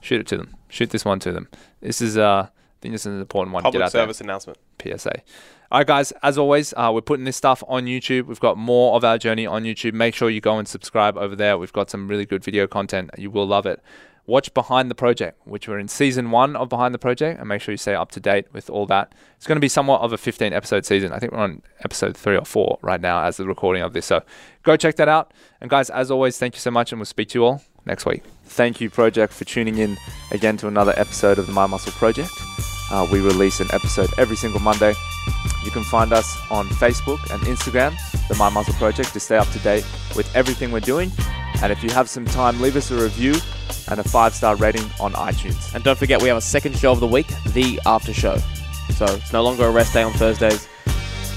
shoot 0.00 0.20
it 0.20 0.26
to 0.28 0.38
them. 0.38 0.56
Shoot 0.70 0.88
this 0.90 1.04
one 1.04 1.20
to 1.20 1.32
them. 1.32 1.48
This 1.82 2.00
is, 2.00 2.16
uh, 2.16 2.48
I 2.48 2.50
think 2.80 2.94
this 2.94 3.02
is 3.02 3.06
an 3.12 3.20
important 3.20 3.52
one 3.52 3.62
Public 3.62 3.80
get 3.80 3.86
out 3.86 3.92
there. 3.92 4.02
service 4.02 4.20
announcement. 4.22 4.58
PSA. 4.82 5.22
All 5.70 5.80
right, 5.80 5.86
guys, 5.86 6.12
as 6.22 6.38
always, 6.38 6.72
uh, 6.78 6.90
we're 6.94 7.02
putting 7.02 7.26
this 7.26 7.36
stuff 7.36 7.62
on 7.68 7.84
YouTube. 7.84 8.24
We've 8.24 8.40
got 8.40 8.56
more 8.56 8.96
of 8.96 9.04
our 9.04 9.18
journey 9.18 9.46
on 9.46 9.64
YouTube. 9.64 9.92
Make 9.92 10.14
sure 10.14 10.30
you 10.30 10.40
go 10.40 10.58
and 10.58 10.66
subscribe 10.66 11.18
over 11.18 11.36
there. 11.36 11.58
We've 11.58 11.72
got 11.74 11.90
some 11.90 12.08
really 12.08 12.24
good 12.24 12.42
video 12.42 12.66
content. 12.66 13.10
You 13.18 13.30
will 13.30 13.46
love 13.46 13.66
it. 13.66 13.82
Watch 14.24 14.54
Behind 14.54 14.90
the 14.90 14.94
Project, 14.94 15.46
which 15.46 15.68
we're 15.68 15.78
in 15.78 15.88
season 15.88 16.30
one 16.30 16.56
of 16.56 16.70
Behind 16.70 16.94
the 16.94 16.98
Project, 16.98 17.38
and 17.38 17.46
make 17.50 17.60
sure 17.60 17.72
you 17.72 17.76
stay 17.78 17.94
up 17.94 18.10
to 18.12 18.20
date 18.20 18.46
with 18.54 18.70
all 18.70 18.86
that. 18.86 19.14
It's 19.36 19.46
going 19.46 19.56
to 19.56 19.60
be 19.60 19.68
somewhat 19.68 20.00
of 20.00 20.10
a 20.14 20.16
15 20.16 20.54
episode 20.54 20.86
season. 20.86 21.12
I 21.12 21.18
think 21.18 21.32
we're 21.32 21.38
on 21.38 21.60
episode 21.80 22.16
three 22.16 22.36
or 22.36 22.46
four 22.46 22.78
right 22.80 23.00
now 23.00 23.22
as 23.24 23.36
the 23.36 23.46
recording 23.46 23.82
of 23.82 23.92
this. 23.92 24.06
So 24.06 24.22
go 24.62 24.74
check 24.76 24.96
that 24.96 25.08
out. 25.08 25.34
And 25.60 25.68
guys, 25.68 25.90
as 25.90 26.10
always, 26.10 26.38
thank 26.38 26.54
you 26.54 26.60
so 26.60 26.70
much, 26.70 26.92
and 26.92 26.98
we'll 26.98 27.06
speak 27.06 27.28
to 27.30 27.38
you 27.38 27.44
all 27.44 27.62
next 27.84 28.06
week. 28.06 28.22
Thank 28.44 28.80
you, 28.80 28.88
Project, 28.88 29.34
for 29.34 29.44
tuning 29.44 29.76
in 29.76 29.98
again 30.30 30.56
to 30.58 30.68
another 30.68 30.94
episode 30.96 31.38
of 31.38 31.46
the 31.46 31.52
Mind 31.52 31.72
Muscle 31.72 31.92
Project. 31.92 32.30
Uh, 32.90 33.06
we 33.12 33.20
release 33.20 33.60
an 33.60 33.68
episode 33.74 34.08
every 34.16 34.36
single 34.36 34.60
Monday. 34.60 34.94
You 35.64 35.70
can 35.70 35.84
find 35.84 36.12
us 36.12 36.36
on 36.50 36.66
Facebook 36.68 37.18
and 37.32 37.42
Instagram, 37.42 37.96
the 38.28 38.34
Mind 38.36 38.54
Muscle 38.54 38.74
Project, 38.74 39.12
to 39.12 39.20
stay 39.20 39.36
up 39.36 39.48
to 39.50 39.58
date 39.58 39.84
with 40.16 40.34
everything 40.34 40.70
we're 40.70 40.80
doing. 40.80 41.10
And 41.62 41.72
if 41.72 41.82
you 41.82 41.90
have 41.90 42.08
some 42.08 42.24
time, 42.24 42.60
leave 42.60 42.76
us 42.76 42.90
a 42.90 43.02
review 43.02 43.34
and 43.90 43.98
a 43.98 44.04
five 44.04 44.34
star 44.34 44.56
rating 44.56 44.88
on 45.00 45.12
iTunes. 45.14 45.74
And 45.74 45.82
don't 45.82 45.98
forget, 45.98 46.22
we 46.22 46.28
have 46.28 46.36
a 46.36 46.42
second 46.42 46.76
show 46.76 46.92
of 46.92 47.00
the 47.00 47.06
week, 47.06 47.26
the 47.48 47.80
after 47.86 48.14
show. 48.14 48.36
So 48.94 49.06
it's 49.06 49.32
no 49.32 49.42
longer 49.42 49.66
a 49.66 49.70
rest 49.70 49.92
day 49.92 50.02
on 50.02 50.12
Thursdays. 50.12 50.68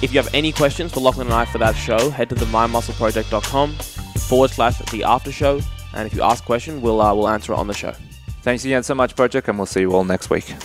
If 0.02 0.14
you 0.14 0.20
have 0.22 0.34
any 0.34 0.52
questions 0.52 0.92
for 0.92 1.00
Lachlan 1.00 1.28
and 1.28 1.34
I 1.34 1.46
for 1.46 1.60
that 1.60 1.76
show, 1.76 2.10
head 2.10 2.30
to 2.30 2.36
the 2.36 2.46
mindmuscleproject.com 2.46 3.74
forward 3.74 4.50
slash 4.50 4.80
the 4.92 5.04
after 5.04 5.32
show. 5.32 5.60
And 5.94 6.08
if 6.08 6.14
you 6.14 6.22
ask 6.22 6.44
a 6.44 6.46
question, 6.46 6.82
we'll, 6.82 7.02
uh, 7.02 7.14
we'll 7.14 7.30
answer 7.30 7.54
it 7.54 7.58
on 7.58 7.68
the 7.68 7.74
show. 7.74 7.94
Thanks 8.42 8.66
again 8.66 8.82
so 8.84 8.96
much, 8.96 9.16
Project, 9.16 9.48
and 9.48 9.60
we'll 9.60 9.68
see 9.68 9.82
you 9.82 9.94
all 9.94 10.04
next 10.04 10.30
week. 10.30 10.56